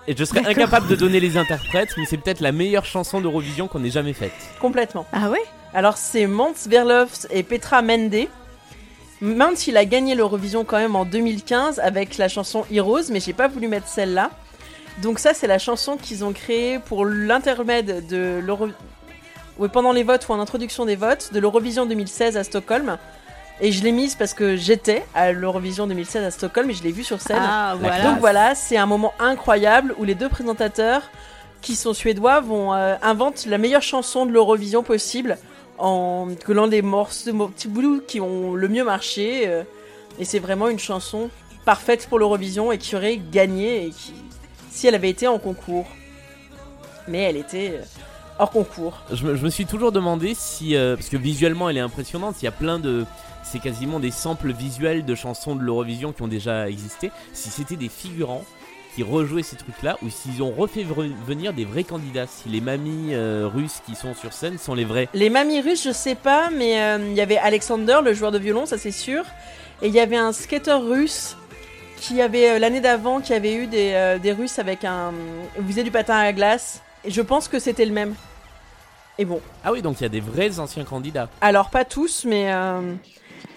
Et 0.07 0.17
je 0.17 0.25
serais 0.25 0.47
incapable 0.47 0.87
de 0.89 0.97
donner 0.97 1.21
les 1.21 1.37
interprètes, 1.37 1.91
mais 1.99 2.07
c'est 2.07 2.17
peut-être 2.17 2.41
la 2.41 2.53
meilleure 2.53 2.87
chanson 2.87 3.21
d'Eurovision 3.21 3.69
qu'on 3.69 3.85
ait 3.85 3.91
jamais 3.91 4.15
faite. 4.15 4.33
Complètement. 4.61 5.07
Ah 5.13 5.29
ouais? 5.29 5.43
Alors 5.75 5.97
c'est 5.97 6.27
Mans 6.27 6.55
Verlof 6.67 7.27
et 7.31 7.43
Petra 7.43 7.83
Mende. 7.83 8.27
Mans, 9.21 9.55
il 9.67 9.77
a 9.77 9.85
gagné 9.85 10.15
l'Eurovision 10.15 10.65
quand 10.65 10.79
même 10.79 10.95
en 10.97 11.05
2015 11.05 11.81
avec 11.81 12.19
la 12.19 12.29
chanson 12.29 12.65
Heroes, 12.71 13.11
mais 13.11 13.21
j'ai 13.21 13.33
pas 13.33 13.49
voulu 13.49 13.69
mettre 13.69 13.89
celle-là. 13.89 14.31
Donc 15.03 15.19
ça, 15.19 15.35
c'est 15.35 15.47
la 15.47 15.59
chanson 15.59 15.97
qu'ils 15.97 16.25
ont 16.25 16.33
créée 16.33 16.79
pour 16.79 17.05
l'intermède 17.05 18.07
de 18.07 18.41
l'Euro... 18.45 18.69
Oui, 19.59 19.69
pendant 19.73 19.91
les 19.91 20.05
votes 20.05 20.29
ou 20.29 20.33
en 20.33 20.41
introduction 20.41 20.85
des 20.87 20.95
votes 20.95 21.33
de 21.33 21.41
l'Eurovision 21.41 21.85
2016 21.85 22.37
à 22.37 22.45
Stockholm. 22.45 22.97
Et 23.61 23.73
je 23.73 23.83
l'ai 23.83 23.91
mise 23.91 24.15
parce 24.15 24.35
que 24.35 24.55
j'étais 24.55 25.05
à 25.17 25.33
l'Eurovision 25.33 25.89
2016 25.89 26.25
à 26.25 26.31
Stockholm 26.31 26.71
et 26.71 26.75
je 26.75 26.85
l'ai 26.85 26.93
vue 26.93 27.03
sur 27.03 27.21
scène. 27.21 27.41
Ah 27.41 27.75
voilà. 27.79 28.05
Donc 28.05 28.21
voilà, 28.21 28.55
c'est 28.55 28.77
un 28.77 28.87
moment 28.87 29.15
incroyable 29.19 29.97
où 29.99 30.05
les 30.05 30.15
deux 30.15 30.29
présentateurs, 30.29 31.03
qui 31.61 31.75
sont 31.75 31.93
suédois, 31.93 32.39
vont 32.39 32.73
euh, 32.73 32.95
inventent 33.03 33.47
la 33.47 33.59
meilleure 33.59 33.83
chanson 33.83 34.27
de 34.27 34.31
l'Eurovision 34.31 34.85
possible 34.85 35.39
en 35.79 36.29
collant 36.45 36.69
des 36.69 36.83
morceaux, 36.83 37.49
petits 37.49 37.69
bouts 37.69 38.01
qui 38.07 38.21
ont 38.21 38.55
le 38.55 38.69
mieux 38.69 38.85
marché. 38.85 39.47
euh, 39.47 39.63
et 40.19 40.25
c'est 40.25 40.41
vraiment 40.41 40.69
une 40.69 40.79
chanson 40.79 41.31
parfaite 41.65 42.09
pour 42.09 42.19
l'Eurovision 42.19 42.73
et 42.73 42.79
qui 42.79 42.97
aurait 42.97 43.19
gagné 43.19 43.93
si 44.71 44.87
elle 44.87 44.95
avait 44.95 45.11
été 45.11 45.29
en 45.29 45.39
concours. 45.39 45.87
Mais 47.07 47.19
elle 47.23 47.37
était 47.37 47.75
euh, 47.75 47.85
hors 48.39 48.51
concours. 48.51 49.03
Je 49.13 49.25
me, 49.25 49.37
je 49.37 49.45
me 49.45 49.51
suis 49.51 49.67
toujours 49.67 49.93
demandé 49.93 50.35
si, 50.35 50.75
euh, 50.75 50.97
parce 50.97 51.09
que 51.09 51.17
visuellement 51.17 51.71
elle 51.71 51.77
est 51.77 51.81
impressionnante, 51.81 52.37
il 52.43 52.47
y 52.47 52.49
a 52.49 52.53
plein 52.53 52.79
de, 52.79 53.05
c'est 53.45 53.61
quasiment 53.61 54.01
des 54.01 54.11
samples 54.11 54.53
visuels 54.53 55.05
de 55.05 55.15
chansons 55.15 55.55
de 55.55 55.63
l'Eurovision 55.63 56.13
qui 56.13 56.23
ont 56.23 56.29
déjà 56.29 56.69
existé, 56.69 57.11
si 57.33 57.51
c'était 57.51 57.77
des 57.77 57.89
figurants 57.89 58.45
qui 58.95 59.03
rejouaient 59.03 59.43
ces 59.43 59.57
trucs-là 59.57 59.97
ou 60.03 60.11
s'ils 60.11 60.43
ont 60.43 60.51
refait 60.51 60.85
venir 61.27 61.53
des 61.53 61.65
vrais 61.65 61.85
candidats, 61.85 62.27
si 62.27 62.49
les 62.49 62.61
mamies 62.61 63.15
euh, 63.15 63.49
russes 63.53 63.81
qui 63.87 63.95
sont 63.95 64.15
sur 64.15 64.33
scène 64.33 64.59
sont 64.59 64.75
les 64.75 64.85
vrais. 64.85 65.09
Les 65.15 65.31
mamies 65.31 65.61
russes, 65.61 65.85
je 65.85 65.93
sais 65.93 66.15
pas, 66.15 66.51
mais 66.51 66.81
euh, 66.81 66.99
il 67.11 67.15
y 67.17 67.21
avait 67.21 67.39
Alexander, 67.39 67.99
le 68.03 68.13
joueur 68.15 68.33
de 68.33 68.39
violon, 68.39 68.67
ça 68.67 68.79
c'est 68.79 68.91
sûr. 68.91 69.25
Et 69.83 69.89
il 69.89 69.95
y 69.95 70.01
avait 70.01 70.17
un 70.17 70.33
skater 70.33 70.73
russe 70.75 71.37
qui 71.97 72.21
avait 72.21 72.51
euh, 72.51 72.59
l'année 72.59 72.81
d'avant, 72.81 73.21
qui 73.21 73.33
avait 73.35 73.55
eu 73.55 73.67
des, 73.67 74.19
des 74.23 74.33
Russes 74.33 74.59
avec 74.59 74.85
un. 74.85 75.13
Vous 75.59 75.69
faisait 75.69 75.85
du 75.85 75.91
patin 75.91 76.17
à 76.17 76.33
glace. 76.33 76.83
Et 77.05 77.11
je 77.11 77.23
pense 77.23 77.47
que 77.49 77.59
c'était 77.59 77.85
le 77.85 77.93
même. 77.93 78.15
Et 79.19 79.25
bon, 79.25 79.41
Ah 79.65 79.73
oui, 79.73 79.83
donc 79.83 80.01
il 80.01 80.05
y 80.05 80.07
a 80.07 80.11
des 80.11 80.21
vrais 80.21 80.59
anciens 80.61 80.85
candidats. 80.85 81.29
alors 81.41 81.71
pas 81.71 81.85
tous, 81.85 82.25
mais. 82.25 82.53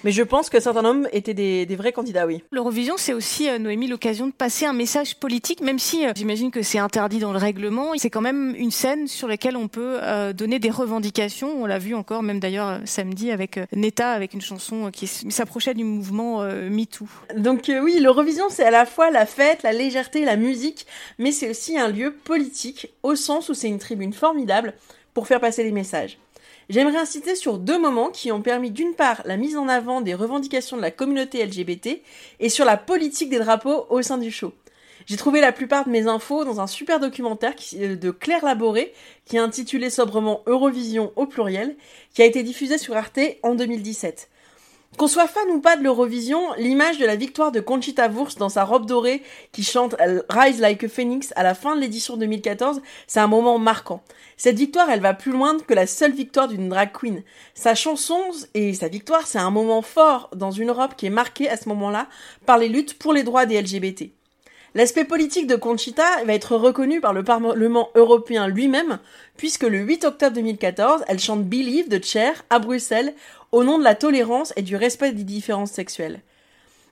Mais 0.03 0.12
je 0.12 0.24
pense 0.24 0.50
que 0.50 0.60
certains 0.60 0.86
hommes 0.86 1.08
étaient 1.12 1.34
des, 1.34 1.65
des 1.65 1.75
vrais 1.75 1.91
candidats, 1.91 2.25
oui. 2.25 2.43
L'Eurovision, 2.51 2.96
c'est 2.98 3.13
aussi, 3.13 3.50
euh, 3.50 3.58
Noémie, 3.60 3.88
l'occasion 3.88 4.27
de 4.27 4.31
passer 4.31 4.65
un 4.65 4.74
message 4.74 5.15
politique, 5.15 5.62
même 5.62 5.79
si 5.79 6.05
euh, 6.05 6.12
j'imagine 6.15 6.51
que 6.51 6.62
c'est 6.62 6.79
interdit 6.79 7.20
dans 7.20 7.31
le 7.31 7.38
règlement. 7.38 7.91
C'est 7.98 8.10
quand 8.10 8.22
même 8.22 8.53
une 8.58 8.72
scène 8.72 9.08
sur 9.08 9.27
laquelle 9.27 9.55
on 9.57 9.68
peut 9.68 10.00
euh, 10.01 10.33
donner 10.33 10.59
des 10.59 10.70
revendications. 10.70 11.61
On 11.61 11.66
l'a 11.66 11.79
vu 11.79 11.96
encore, 11.96 12.24
même 12.24 12.40
d'ailleurs 12.40 12.79
samedi 12.85 13.31
avec 13.31 13.59
Neta, 13.75 14.11
avec 14.11 14.33
une 14.33 14.42
chanson 14.42 14.90
qui 14.92 15.07
s'approchait 15.07 15.74
du 15.74 15.83
mouvement 15.83 16.44
MeToo. 16.44 17.07
Donc 17.37 17.72
oui, 17.81 18.00
l'Eurovision 18.00 18.46
c'est 18.50 18.66
à 18.66 18.72
la 18.72 18.85
fois 18.85 19.11
la 19.11 19.25
fête, 19.25 19.64
la 19.64 19.72
légèreté, 19.72 20.25
la 20.25 20.35
musique, 20.35 20.85
mais 21.20 21.31
c'est 21.31 21.50
aussi 21.50 21.77
un 21.77 21.87
lieu 21.87 22.11
politique, 22.11 22.87
au 23.03 23.16
sens 23.16 23.50
où 23.50 23.53
c'est 23.53 23.68
une 23.68 23.79
tribune 23.79 24.14
formidable 24.14 24.74
pour 25.14 25.27
faire 25.27 25.40
passer 25.40 25.64
les 25.64 25.72
messages. 25.72 26.18
J'aimerais 26.72 27.00
insister 27.00 27.36
sur 27.36 27.57
deux 27.57 27.77
moments 27.77 28.12
qui 28.12 28.31
ont 28.31 28.42
permis 28.42 28.72
d'une 28.72 28.96
part 28.96 29.22
la 29.25 29.36
mise 29.36 29.57
en 29.57 29.68
avant 29.68 30.00
des 30.00 30.14
revendications 30.14 30.77
de 30.77 30.81
la 30.81 30.90
communauté 30.90 31.46
LGBT 31.46 32.01
et 32.40 32.48
sur 32.48 32.64
la 32.64 32.77
politique 32.77 33.29
des 33.29 33.40
drapeaux 33.40 33.88
au 33.90 34.01
sein 34.01 34.18
du 34.18 34.31
show. 34.31 34.53
J'ai 35.05 35.18
trouvé 35.18 35.42
la 35.42 35.51
plupart 35.51 35.84
de 35.84 35.90
mes 35.90 36.07
infos 36.07 36.46
dans 36.46 36.62
un 36.62 36.68
super 36.68 37.01
documentaire 37.01 37.55
euh, 37.75 37.98
de 37.98 38.12
Claire 38.12 38.46
Laboré 38.46 38.94
qui 39.25 39.36
est 39.36 39.40
intitulé 39.40 39.90
sobrement 39.90 40.44
Eurovision 40.46 41.12
au 41.18 41.25
pluriel, 41.25 41.75
qui 42.14 42.22
a 42.22 42.25
été 42.25 42.42
diffusé 42.42 42.77
sur 42.77 42.96
Arte 42.96 43.20
en 43.44 43.53
2017. 43.53 44.29
Qu'on 44.98 45.08
soit 45.08 45.27
fan 45.27 45.50
ou 45.50 45.62
pas 45.62 45.77
de 45.77 45.84
l'Eurovision, 45.84 46.42
l'image 46.58 46.98
de 46.98 47.06
la 47.06 47.16
victoire 47.16 47.54
de 47.54 47.62
Conchita 47.62 48.10
Wurst 48.10 48.38
dans 48.38 48.50
sa 48.50 48.66
robe 48.66 48.86
dorée 48.86 49.24
qui 49.54 49.64
chante 49.64 49.96
Rise 50.30 50.60
Like 50.60 50.84
a 50.84 50.90
Phoenix 50.90 51.32
à 51.38 51.44
la 51.44 51.56
fin 51.56 51.75
de 51.75 51.82
l'édition 51.82 52.18
2014, 52.18 52.82
c'est 53.08 53.22
un 53.22 53.27
moment 53.27 53.58
marquant. 53.58 54.04
Cette 54.36 54.58
victoire, 54.58 54.90
elle 54.90 55.00
va 55.00 55.14
plus 55.14 55.32
loin 55.32 55.58
que 55.60 55.74
la 55.74 55.88
seule 55.88 56.12
victoire 56.12 56.50
d'une 56.50 56.68
drag 56.68 56.92
queen. 56.92 57.24
Sa 57.54 57.74
chanson 57.74 58.20
et 58.54 58.74
sa 58.74 58.90
victoire, 58.90 59.25
c'est 59.25 59.40
un 59.40 59.50
moment 59.50 59.82
fort 59.82 60.30
dans 60.36 60.51
une 60.51 60.70
Europe 60.70 60.96
qui 60.98 61.06
est 61.06 61.10
marquée 61.10 61.50
à 61.50 61.56
ce 61.56 61.70
moment-là 61.70 62.08
par 62.46 62.58
les 62.58 62.68
luttes 62.68 63.00
pour 63.00 63.14
les 63.14 63.24
droits 63.24 63.46
des 63.46 63.62
LGBT. 63.62 64.12
L'aspect 64.74 65.04
politique 65.04 65.48
de 65.48 65.58
Conchita 65.58 66.24
va 66.25 66.34
être 66.34 66.56
reconnu 66.56 67.01
par 67.01 67.12
le 67.12 67.25
Parlement 67.25 67.90
européen 67.94 68.48
lui-même, 68.48 69.00
puisque 69.36 69.64
le 69.64 69.80
8 69.80 70.06
octobre 70.06 70.36
2014, 70.36 71.04
elle 71.08 71.20
chante 71.20 71.44
Believe 71.44 71.90
de 71.90 72.01
Cher 72.01 72.46
à 72.50 72.60
Bruxelles 72.60 73.14
au 73.51 73.64
nom 73.64 73.77
de 73.77 73.83
la 73.83 73.96
tolérance 73.96 74.53
et 74.55 74.61
du 74.61 74.75
respect 74.75 75.11
des 75.11 75.24
différences 75.24 75.72
sexuelles. 75.72 76.22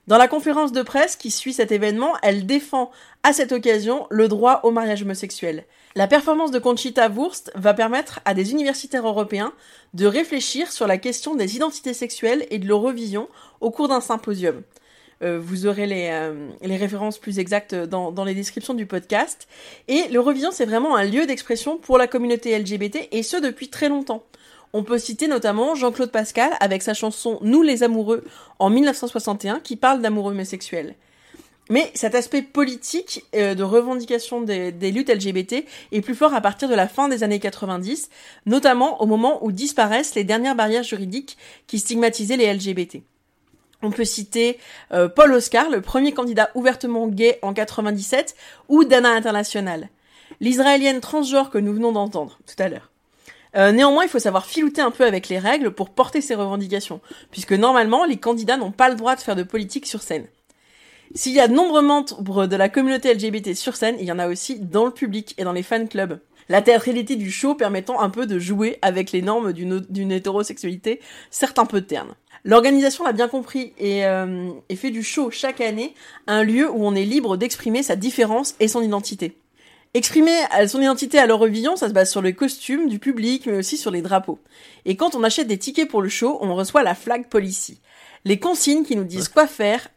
Dans 0.06 0.18
la 0.18 0.28
conférence 0.28 0.72
de 0.72 0.82
presse 0.82 1.14
qui 1.14 1.30
suit 1.30 1.52
cet 1.52 1.70
événement, 1.70 2.14
elle 2.22 2.46
défend 2.46 2.90
à 3.22 3.32
cette 3.32 3.52
occasion 3.52 4.06
le 4.10 4.28
droit 4.28 4.60
au 4.64 4.70
mariage 4.70 5.02
homosexuel. 5.02 5.64
La 5.94 6.06
performance 6.06 6.50
de 6.50 6.58
Conchita 6.58 7.08
Wurst 7.08 7.52
va 7.54 7.74
permettre 7.74 8.20
à 8.24 8.34
des 8.34 8.50
universitaires 8.50 9.06
européens 9.06 9.52
de 9.94 10.06
réfléchir 10.06 10.72
sur 10.72 10.86
la 10.86 10.98
question 10.98 11.34
des 11.34 11.56
identités 11.56 11.94
sexuelles 11.94 12.46
et 12.50 12.58
de 12.58 12.66
l'Eurovision 12.66 13.28
au 13.60 13.70
cours 13.70 13.88
d'un 13.88 14.00
symposium. 14.00 14.62
Euh, 15.22 15.38
vous 15.38 15.66
aurez 15.66 15.86
les, 15.86 16.08
euh, 16.10 16.48
les 16.62 16.76
références 16.76 17.18
plus 17.18 17.38
exactes 17.38 17.74
dans, 17.74 18.10
dans 18.10 18.24
les 18.24 18.34
descriptions 18.34 18.72
du 18.72 18.86
podcast. 18.86 19.48
Et 19.86 20.08
l'Eurovision, 20.08 20.50
c'est 20.50 20.64
vraiment 20.64 20.96
un 20.96 21.04
lieu 21.04 21.26
d'expression 21.26 21.76
pour 21.76 21.98
la 21.98 22.06
communauté 22.06 22.58
LGBT, 22.58 23.08
et 23.12 23.22
ce 23.22 23.36
depuis 23.36 23.68
très 23.68 23.88
longtemps. 23.88 24.24
On 24.72 24.84
peut 24.84 24.98
citer 24.98 25.26
notamment 25.26 25.74
Jean-Claude 25.74 26.12
Pascal 26.12 26.52
avec 26.60 26.82
sa 26.82 26.94
chanson 26.94 27.38
Nous 27.42 27.62
les 27.62 27.82
amoureux 27.82 28.24
en 28.58 28.70
1961 28.70 29.60
qui 29.60 29.76
parle 29.76 30.00
d'amour 30.00 30.26
homosexuel. 30.26 30.94
Mais 31.70 31.90
cet 31.94 32.16
aspect 32.16 32.42
politique 32.42 33.24
euh, 33.34 33.54
de 33.54 33.62
revendication 33.62 34.42
des, 34.42 34.72
des 34.72 34.90
luttes 34.90 35.08
LGBT 35.08 35.64
est 35.92 36.00
plus 36.00 36.16
fort 36.16 36.34
à 36.34 36.40
partir 36.40 36.68
de 36.68 36.74
la 36.74 36.88
fin 36.88 37.08
des 37.08 37.22
années 37.22 37.38
90, 37.38 38.10
notamment 38.46 39.00
au 39.00 39.06
moment 39.06 39.44
où 39.44 39.52
disparaissent 39.52 40.16
les 40.16 40.24
dernières 40.24 40.56
barrières 40.56 40.82
juridiques 40.82 41.36
qui 41.68 41.78
stigmatisaient 41.78 42.36
les 42.36 42.52
LGBT. 42.52 43.02
On 43.82 43.90
peut 43.90 44.04
citer 44.04 44.58
euh, 44.92 45.08
Paul 45.08 45.32
Oscar, 45.32 45.70
le 45.70 45.80
premier 45.80 46.12
candidat 46.12 46.50
ouvertement 46.54 47.06
gay 47.06 47.38
en 47.42 47.54
97, 47.54 48.34
ou 48.68 48.84
Dana 48.84 49.10
International, 49.10 49.88
l'israélienne 50.40 51.00
transgenre 51.00 51.50
que 51.50 51.58
nous 51.58 51.72
venons 51.72 51.92
d'entendre 51.92 52.38
tout 52.46 52.60
à 52.62 52.68
l'heure. 52.68 52.89
Euh, 53.56 53.72
néanmoins, 53.72 54.04
il 54.04 54.08
faut 54.08 54.18
savoir 54.18 54.46
filouter 54.46 54.80
un 54.80 54.90
peu 54.90 55.04
avec 55.04 55.28
les 55.28 55.38
règles 55.38 55.72
pour 55.72 55.90
porter 55.90 56.20
ses 56.20 56.34
revendications, 56.34 57.00
puisque 57.30 57.52
normalement, 57.52 58.04
les 58.04 58.16
candidats 58.16 58.56
n'ont 58.56 58.70
pas 58.70 58.88
le 58.88 58.94
droit 58.94 59.16
de 59.16 59.20
faire 59.20 59.36
de 59.36 59.42
politique 59.42 59.86
sur 59.86 60.02
scène. 60.02 60.26
S'il 61.14 61.32
y 61.32 61.40
a 61.40 61.48
de 61.48 61.54
nombreux 61.54 61.82
membres 61.82 62.46
de 62.46 62.56
la 62.56 62.68
communauté 62.68 63.12
LGBT 63.12 63.54
sur 63.54 63.74
scène, 63.74 63.96
il 63.98 64.06
y 64.06 64.12
en 64.12 64.20
a 64.20 64.28
aussi 64.28 64.60
dans 64.60 64.84
le 64.84 64.92
public 64.92 65.34
et 65.38 65.44
dans 65.44 65.52
les 65.52 65.64
fan 65.64 65.88
clubs. 65.88 66.20
La 66.48 66.62
théâtralité 66.62 67.16
du 67.16 67.30
show 67.30 67.54
permettant 67.54 68.00
un 68.00 68.10
peu 68.10 68.26
de 68.26 68.38
jouer 68.38 68.78
avec 68.82 69.12
les 69.12 69.22
normes 69.22 69.52
d'une 69.52 70.12
hétérosexualité, 70.12 71.00
certes 71.30 71.58
un 71.58 71.66
peu 71.66 71.80
terne. 71.80 72.14
L'organisation 72.44 73.04
l'a 73.04 73.12
bien 73.12 73.28
compris 73.28 73.72
euh, 73.80 74.50
et 74.68 74.76
fait 74.76 74.90
du 74.90 75.02
show 75.02 75.30
chaque 75.30 75.60
année 75.60 75.94
un 76.26 76.42
lieu 76.42 76.70
où 76.70 76.86
on 76.86 76.94
est 76.94 77.04
libre 77.04 77.36
d'exprimer 77.36 77.82
sa 77.82 77.96
différence 77.96 78.54
et 78.60 78.68
son 78.68 78.82
identité. 78.82 79.36
Exprimer 79.92 80.38
son 80.68 80.80
identité 80.80 81.18
à 81.18 81.26
l'Eurovision, 81.26 81.74
ça 81.74 81.88
se 81.88 81.92
base 81.92 82.10
sur 82.10 82.22
les 82.22 82.32
costumes 82.32 82.88
du 82.88 83.00
public, 83.00 83.46
mais 83.46 83.56
aussi 83.56 83.76
sur 83.76 83.90
les 83.90 84.02
drapeaux. 84.02 84.38
Et 84.84 84.94
quand 84.94 85.16
on 85.16 85.24
achète 85.24 85.48
des 85.48 85.58
tickets 85.58 85.88
pour 85.88 86.00
le 86.00 86.08
show, 86.08 86.38
on 86.40 86.54
reçoit 86.54 86.84
la 86.84 86.94
flag 86.94 87.26
policy. 87.26 87.80
Les 88.24 88.38
consignes 88.38 88.84
qui 88.84 88.94
nous 88.94 89.04
disent 89.04 89.28
quoi 89.28 89.48
faire, 89.48 89.88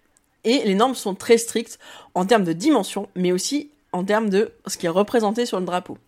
et 0.43 0.63
les 0.65 0.73
normes 0.73 0.95
sont 0.95 1.13
très 1.13 1.38
strictes 1.38 1.77
en 2.15 2.25
termes 2.25 2.43
de 2.43 2.53
dimension, 2.53 3.08
mais 3.15 3.32
aussi 3.32 3.69
en 3.91 4.03
termes 4.03 4.32
de 4.32 4.51
ce 4.65 4.77
qui 4.77 4.88
est 4.88 4.89
représenté 4.89 5.45
sur 5.45 5.60
le 5.60 5.65
drapeau. 5.65 5.99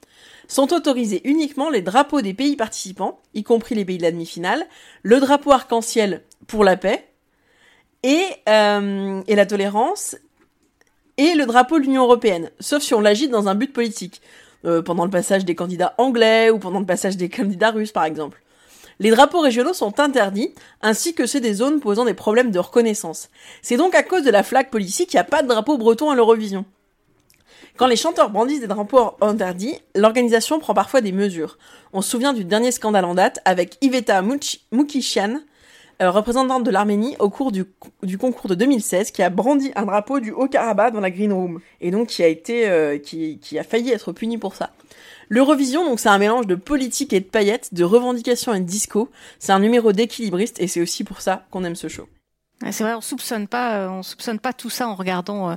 Sont 0.47 0.73
autorisés 0.73 1.21
uniquement 1.23 1.69
les 1.69 1.83
drapeaux 1.83 2.21
des 2.21 2.33
pays 2.33 2.55
participants, 2.55 3.19
y 3.35 3.43
compris 3.43 3.75
les 3.75 3.85
pays 3.85 3.97
de 3.97 4.03
la 4.03 4.11
demi-finale, 4.11 4.65
le 5.03 5.19
drapeau 5.19 5.51
arc-en-ciel 5.51 6.23
pour 6.47 6.63
la 6.63 6.75
paix, 6.75 7.07
et, 8.01 8.25
euh, 8.49 9.21
et 9.27 9.35
la 9.35 9.45
tolérance, 9.45 10.15
et 11.17 11.33
le 11.35 11.45
drapeau 11.45 11.79
de 11.79 11.83
l'Union 11.83 12.03
européenne, 12.03 12.51
sauf 12.59 12.81
si 12.83 12.93
on 12.93 13.01
l'agite 13.01 13.31
dans 13.31 13.47
un 13.47 13.55
but 13.55 13.71
politique, 13.71 14.21
euh, 14.65 14.81
pendant 14.81 15.05
le 15.05 15.11
passage 15.11 15.45
des 15.45 15.55
candidats 15.55 15.93
anglais 15.97 16.49
ou 16.49 16.59
pendant 16.59 16.79
le 16.79 16.85
passage 16.85 17.17
des 17.17 17.29
candidats 17.29 17.71
russes 17.71 17.91
par 17.91 18.05
exemple. 18.05 18.41
Les 18.99 19.11
drapeaux 19.11 19.41
régionaux 19.41 19.73
sont 19.73 19.99
interdits, 19.99 20.53
ainsi 20.81 21.13
que 21.13 21.25
ceux 21.25 21.41
des 21.41 21.53
zones 21.53 21.81
posant 21.81 22.05
des 22.05 22.13
problèmes 22.13 22.51
de 22.51 22.59
reconnaissance. 22.59 23.29
C'est 23.61 23.77
donc 23.77 23.93
à 23.93 24.03
cause 24.03 24.23
de 24.23 24.31
la 24.31 24.43
flag 24.43 24.69
politique 24.69 25.09
qu'il 25.09 25.17
n'y 25.17 25.21
a 25.21 25.25
pas 25.25 25.43
de 25.43 25.47
drapeau 25.47 25.77
breton 25.77 26.09
à 26.09 26.15
l'Eurovision. 26.15 26.65
Quand 27.77 27.87
les 27.87 27.97
chanteurs 27.97 28.29
brandissent 28.29 28.61
des 28.61 28.67
drapeaux 28.67 29.11
interdits, 29.19 29.77
l'organisation 29.95 30.59
prend 30.59 30.73
parfois 30.73 31.01
des 31.01 31.11
mesures. 31.11 31.57
On 31.91 32.01
se 32.01 32.09
souvient 32.09 32.31
du 32.31 32.45
dernier 32.45 32.71
scandale 32.71 33.03
en 33.03 33.15
date 33.15 33.39
avec 33.43 33.77
Iveta 33.81 34.21
Moukishian, 34.71 35.41
euh, 36.01 36.11
représentante 36.11 36.63
de 36.63 36.71
l'Arménie 36.71 37.15
au 37.19 37.29
cours 37.29 37.51
du, 37.51 37.65
concours 38.17 38.49
de 38.49 38.55
2016, 38.55 39.11
qui 39.11 39.23
a 39.23 39.29
brandi 39.29 39.71
un 39.75 39.85
drapeau 39.85 40.19
du 40.19 40.31
Haut-Karabakh 40.31 40.93
dans 40.93 40.99
la 40.99 41.11
Green 41.11 41.31
Room, 41.31 41.59
et 41.81 41.91
donc 41.91 42.07
qui 42.07 42.23
a 42.23 42.27
été, 42.27 42.67
euh, 42.67 42.97
qui, 42.97 43.39
qui 43.39 43.57
a 43.57 43.63
failli 43.63 43.91
être 43.91 44.11
puni 44.11 44.37
pour 44.37 44.55
ça. 44.55 44.71
L'Eurovision, 45.29 45.85
donc 45.85 45.99
c'est 45.99 46.09
un 46.09 46.17
mélange 46.17 46.47
de 46.47 46.55
politique 46.55 47.13
et 47.13 47.19
de 47.19 47.25
paillettes, 47.25 47.73
de 47.73 47.83
revendications 47.83 48.53
et 48.53 48.59
de 48.59 48.65
disco. 48.65 49.09
C'est 49.39 49.53
un 49.53 49.59
numéro 49.59 49.91
d'équilibriste 49.91 50.59
et 50.59 50.67
c'est 50.67 50.81
aussi 50.81 51.03
pour 51.03 51.21
ça 51.21 51.45
qu'on 51.49 51.63
aime 51.63 51.75
ce 51.75 51.87
show. 51.87 52.07
C'est 52.71 52.83
vrai, 52.83 52.93
on 52.93 53.01
soupçonne 53.01 53.47
pas, 53.47 53.77
euh, 53.77 53.89
on 53.89 54.03
soupçonne 54.03 54.39
pas 54.39 54.53
tout 54.53 54.69
ça 54.69 54.87
en 54.87 54.95
regardant 54.95 55.51
euh, 55.51 55.55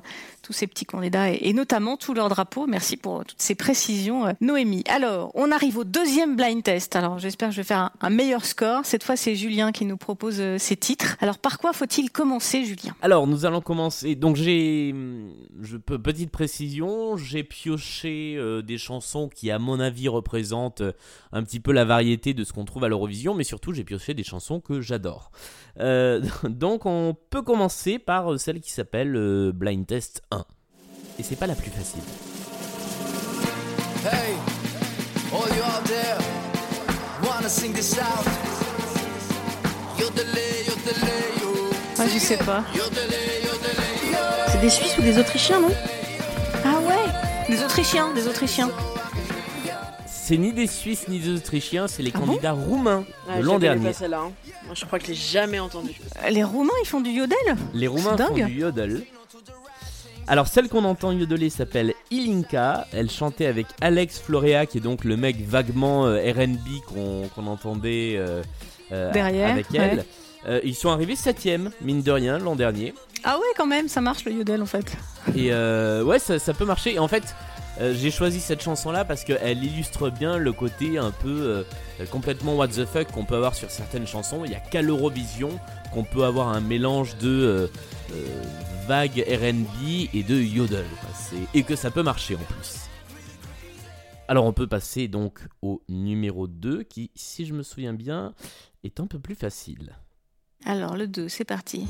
tous 0.49 0.55
ces 0.55 0.67
petits 0.67 0.87
candidats 0.87 1.31
et, 1.31 1.53
notamment 1.53 1.99
tous 1.99 2.15
leurs 2.15 2.31
drapeaux. 2.31 2.67
Merci 2.67 2.97
pour 2.97 3.25
toutes 3.25 3.41
ces 3.41 3.55
précisions, 3.55 4.27
euh, 4.27 4.33
Noémie. 4.41 4.83
Alors, 4.89 5.31
on 5.35 5.53
arrive 5.53 5.77
au 5.77 5.85
deuxième 5.85 6.37
blind 6.37 6.63
test. 6.63 6.97
Alors, 6.97 7.19
j'espère 7.19 7.51
que 7.51 7.55
je 7.55 7.61
vais 7.61 7.67
faire 7.67 7.91
un, 8.01 8.11
meilleur 8.11 8.47
score. 8.47 8.85
Cette 8.85 9.05
fois, 9.05 9.17
c'est 9.17 9.37
Julien 9.37 9.73
qui 9.73 9.85
nous 9.85 9.99
propose 9.99 10.41
euh, 10.41 10.57
ces 10.59 10.77
titres. 10.77 11.17
Alors, 11.21 11.39
par 11.39 11.59
quoi 11.59 11.75
faut-il 11.75 12.11
commencer, 12.11 12.65
Julien? 12.65 12.95
Alors, 13.03 13.27
nous 13.27 13.45
allons 13.45 13.61
commencer. 13.61 14.15
Donc, 14.15 14.37
j'ai. 14.37 14.93
hum, 14.93 15.35
Je 15.61 15.77
petite 15.77 16.31
précision, 16.31 17.19
j'ai 17.19 17.45
pioché 17.45 18.37
euh, 18.39 18.63
des 18.63 18.79
chansons 18.79 19.29
qui, 19.29 19.51
à 19.51 19.59
mon 19.59 19.81
avis, 19.81 20.09
représentent 20.09 20.81
euh, 20.81 20.93
un 21.33 21.43
petit 21.43 21.61
peu 21.61 21.73
la 21.73 21.85
variété 21.85 22.33
de 22.33 22.43
ce 22.45 22.55
qu'on 22.55 22.65
trouve 22.65 22.85
à 22.85 22.89
l'Eurovision, 22.89 23.35
mais 23.35 23.45
surtout, 23.45 23.73
j'ai 23.75 23.85
pioché 23.85 24.15
des 24.15 24.25
chansons 24.25 24.61
que 24.61 24.81
j'adore. 24.81 25.31
Euh, 25.81 26.23
donc, 26.49 26.87
on 26.89 27.15
peut 27.31 27.43
commencer 27.43 27.99
par 27.99 28.33
euh, 28.33 28.39
celle 28.39 28.61
qui 28.61 28.73
s'appelle 28.73 29.15
euh, 29.15 29.53
Blind 29.53 29.87
Test 29.87 30.23
1. 30.31 30.45
Et 31.19 31.23
c'est 31.23 31.37
pas 31.37 31.47
la 31.47 31.55
plus 31.55 31.71
facile. 31.71 32.03
Hey, 34.05 34.35
all 35.33 35.57
you 35.57 35.63
out 35.63 35.85
there, 35.85 36.19
wanna 37.23 37.49
sing 37.49 37.73
this 37.75 37.99
out? 37.99 38.49
Ah, 42.01 42.05
je 42.07 42.19
sais 42.19 42.37
pas. 42.37 42.63
C'est 44.47 44.61
des 44.61 44.71
Suisses 44.71 44.97
ou 44.99 45.03
des 45.03 45.19
Autrichiens, 45.19 45.61
non? 45.61 45.71
Ah 46.65 46.79
ouais 46.81 47.13
Des 47.49 47.63
Autrichiens, 47.65 48.15
des 48.15 48.29
Autrichiens. 48.29 48.71
C'est 50.29 50.37
ni 50.37 50.53
des 50.53 50.67
Suisses 50.67 51.09
ni 51.09 51.19
des 51.21 51.35
Autrichiens, 51.37 51.89
c'est 51.89 52.03
les 52.03 52.13
Ah 52.15 52.19
bon 52.19 52.27
candidats 52.27 52.53
roumains 52.53 53.05
de 53.35 53.41
je 53.41 53.47
l'an 53.47 53.59
dernier. 53.59 53.95
celle-là. 53.95 54.21
hein. 54.27 54.33
Moi, 54.67 54.75
je 54.75 54.85
crois 54.85 54.99
que 54.99 55.07
je 55.07 55.11
l'ai 55.13 55.17
jamais 55.17 55.59
entendu. 55.59 55.93
Les 56.31 56.45
Roumains, 56.45 56.75
ils 56.83 56.87
font 56.87 57.01
du 57.01 57.09
yodel 57.09 57.39
Les 57.73 57.87
Roumains 57.87 58.15
C'est 58.19 58.25
font 58.27 58.35
dingue. 58.35 58.47
du 58.47 58.61
yodel. 58.61 59.03
Alors 60.27 60.47
celle 60.47 60.69
qu'on 60.69 60.85
entend 60.85 61.13
yodeler 61.13 61.49
s'appelle 61.49 61.95
Ilinka. 62.11 62.87
Elle 62.93 63.09
chantait 63.11 63.47
avec 63.47 63.67
Alex 63.81 64.19
Florea, 64.21 64.67
qui 64.67 64.77
est 64.77 64.81
donc 64.83 65.05
le 65.05 65.17
mec 65.17 65.41
vaguement 65.41 66.05
euh, 66.05 66.19
R&B 66.31 66.83
qu'on 66.87 67.29
qu'on 67.35 67.47
entendait 67.47 68.17
euh, 68.19 68.43
euh, 68.93 69.11
Derrière, 69.13 69.49
avec 69.53 69.67
elle. 69.73 70.05
Euh, 70.47 70.61
ils 70.63 70.75
sont 70.75 70.91
arrivés 70.91 71.17
septième, 71.17 71.71
mine 71.81 72.03
de 72.03 72.11
rien, 72.13 72.37
l'an 72.39 72.55
dernier. 72.57 72.93
Ah 73.25 73.39
ouais, 73.39 73.47
quand 73.57 73.67
même, 73.67 73.89
ça 73.89 74.03
marche 74.03 74.27
le 74.27 74.33
yodel 74.33 74.61
en 74.61 74.67
fait. 74.67 74.95
Et 75.35 75.49
euh, 75.53 76.05
ouais, 76.05 76.19
ça, 76.19 76.39
ça 76.39 76.53
peut 76.53 76.67
marcher. 76.67 76.95
Et 76.95 76.99
en 76.99 77.09
fait, 77.09 77.35
euh, 77.81 77.95
j'ai 77.95 78.11
choisi 78.11 78.41
cette 78.41 78.63
chanson-là 78.63 79.05
parce 79.05 79.25
qu'elle 79.25 79.63
illustre 79.63 80.11
bien 80.11 80.37
le 80.37 80.53
côté 80.53 80.99
un 80.99 81.13
peu 81.13 81.65
euh, 82.01 82.07
complètement 82.11 82.57
what 82.57 82.69
the 82.69 82.85
fuck 82.85 83.11
qu'on 83.13 83.25
peut 83.25 83.37
avoir 83.37 83.55
sur 83.55 83.71
certaines 83.71 84.07
chansons. 84.07 84.45
Il 84.45 84.51
n'y 84.51 84.57
a 84.57 84.61
qu'à 84.61 84.83
l'Eurovision 84.83 85.51
qu'on 85.93 86.05
peut 86.05 86.25
avoir 86.25 86.49
un 86.49 86.61
mélange 86.61 87.17
de 87.19 87.69
euh, 88.13 88.37
vague 88.87 89.25
R&B 89.29 90.09
et 90.13 90.23
de 90.23 90.37
yodel. 90.41 90.87
Et 91.55 91.63
que 91.63 91.77
ça 91.77 91.91
peut 91.91 92.03
marcher 92.03 92.35
en 92.35 92.53
plus. 92.53 92.89
Alors 94.27 94.45
on 94.45 94.53
peut 94.53 94.67
passer 94.67 95.09
donc 95.09 95.41
au 95.63 95.83
numéro 95.89 96.49
2 96.49 96.83
qui, 96.83 97.11
si 97.15 97.47
je 97.47 97.55
me 97.55 97.63
souviens 97.63 97.95
bien, 97.95 98.35
est 98.83 99.01
un 99.01 99.07
peu 99.07 99.19
plus 99.19 99.35
facile. 99.35 99.93
Alors, 100.65 100.97
le 100.97 101.07
2, 101.07 101.29
c'est 101.29 101.45
parti. 101.45 101.87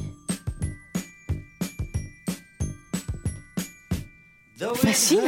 Facile 4.75 5.21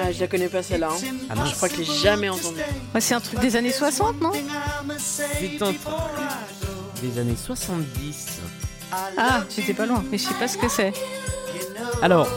Ah, 0.00 0.12
je 0.12 0.20
la 0.20 0.26
connais 0.28 0.48
pas 0.48 0.62
celle-là. 0.62 0.90
hein. 0.92 1.16
Ah. 1.30 1.34
Je 1.46 1.54
crois 1.54 1.68
que 1.68 1.74
je 1.76 1.80
l'ai 1.80 1.98
jamais 1.98 2.28
entendue. 2.28 2.56
Ouais, 2.94 3.00
c'est 3.00 3.14
un 3.14 3.20
truc 3.20 3.40
des 3.40 3.56
années 3.56 3.72
60, 3.72 4.20
non 4.20 4.32
C'est 4.98 5.60
un 5.62 5.72
truc 5.72 5.78
des 7.02 7.18
années 7.18 7.36
70. 7.36 8.40
Ah, 9.16 9.44
j'étais 9.54 9.74
pas 9.74 9.86
loin, 9.86 10.04
mais 10.10 10.18
je 10.18 10.24
sais 10.28 10.34
pas 10.34 10.48
ce 10.48 10.56
que 10.58 10.68
c'est. 10.68 10.92
Alors, 12.02 12.28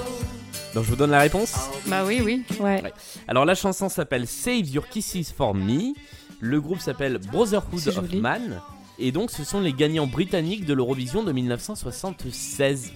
donc 0.74 0.84
je 0.86 0.90
vous 0.90 0.96
donne 0.96 1.12
la 1.12 1.20
réponse. 1.20 1.54
Bah 1.88 2.04
oui, 2.06 2.22
oui, 2.24 2.44
ouais. 2.60 2.82
Ouais. 2.82 2.94
Alors 3.28 3.46
la 3.46 3.56
chanson 3.56 3.88
s'appelle 3.90 4.28
Save 4.28 4.68
Your 4.70 4.88
Kisses 4.88 5.32
for 5.36 5.54
Me. 5.54 5.94
Le 6.40 6.60
groupe 6.60 6.80
s'appelle 6.80 7.20
Brotherhood 7.32 7.88
of. 7.88 8.14
Man. 8.14 8.62
Et 8.98 9.12
donc 9.12 9.30
ce 9.32 9.44
sont 9.44 9.60
les 9.60 9.74
gagnants 9.74 10.08
britanniques 10.08 10.66
de 10.66 10.74
l'Eurovision 10.74 11.24
de 11.24 11.32
1976. 11.32 12.92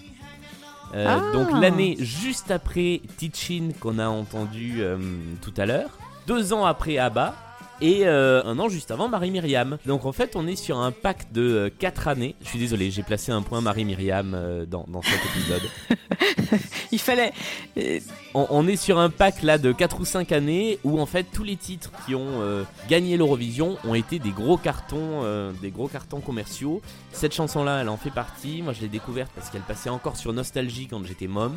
Euh, 0.93 1.05
Ah. 1.19 1.33
Donc 1.33 1.51
l'année 1.61 1.97
juste 1.99 2.51
après 2.51 3.01
Teaching 3.17 3.73
qu'on 3.73 3.99
a 3.99 4.07
entendu 4.07 4.75
euh, 4.79 4.97
tout 5.41 5.53
à 5.57 5.65
l'heure. 5.65 5.89
Deux 6.27 6.53
ans 6.53 6.65
après 6.65 6.97
ABBA. 6.97 7.33
Et 7.81 8.07
euh, 8.07 8.41
un 8.45 8.57
an 8.59 8.69
juste 8.69 8.91
avant 8.91 9.09
Marie-Myriam. 9.09 9.77
Donc 9.85 10.05
en 10.05 10.11
fait 10.11 10.35
on 10.35 10.47
est 10.47 10.55
sur 10.55 10.77
un 10.77 10.91
pack 10.91 11.31
de 11.33 11.71
4 11.79 12.07
années. 12.07 12.35
Je 12.41 12.47
suis 12.49 12.59
désolé, 12.59 12.89
j'ai 12.91 13.03
placé 13.03 13.31
un 13.31 13.41
point 13.41 13.61
Marie-Myriam 13.61 14.33
euh, 14.33 14.65
dans, 14.65 14.85
dans 14.87 15.01
cet 15.01 15.19
épisode. 15.25 15.61
Il 16.91 16.99
fallait. 16.99 17.33
euh, 17.77 17.99
on, 18.33 18.47
on 18.49 18.67
est 18.67 18.77
sur 18.77 18.97
un 18.99 19.09
pack 19.09 19.41
là 19.43 19.57
de 19.57 19.71
4 19.71 19.99
ou 19.99 20.05
5 20.05 20.31
années 20.31 20.79
où 20.83 20.99
en 20.99 21.05
fait 21.05 21.25
tous 21.33 21.43
les 21.43 21.57
titres 21.57 21.91
qui 22.05 22.15
ont 22.15 22.41
euh, 22.41 22.63
gagné 22.87 23.17
l'Eurovision 23.17 23.77
ont 23.83 23.93
été 23.95 24.19
des 24.19 24.31
gros 24.31 24.57
cartons, 24.57 25.21
euh, 25.23 25.51
des 25.61 25.71
gros 25.71 25.87
cartons 25.87 26.21
commerciaux. 26.21 26.81
Cette 27.11 27.33
chanson 27.33 27.63
là, 27.63 27.81
elle 27.81 27.89
en 27.89 27.97
fait 27.97 28.11
partie. 28.11 28.61
Moi 28.61 28.71
je 28.73 28.81
l'ai 28.81 28.87
découverte 28.87 29.31
parce 29.35 29.49
qu'elle 29.49 29.61
passait 29.61 29.89
encore 29.89 30.15
sur 30.15 30.31
Nostalgie 30.31 30.87
quand 30.87 31.03
j'étais 31.05 31.27
môme. 31.27 31.55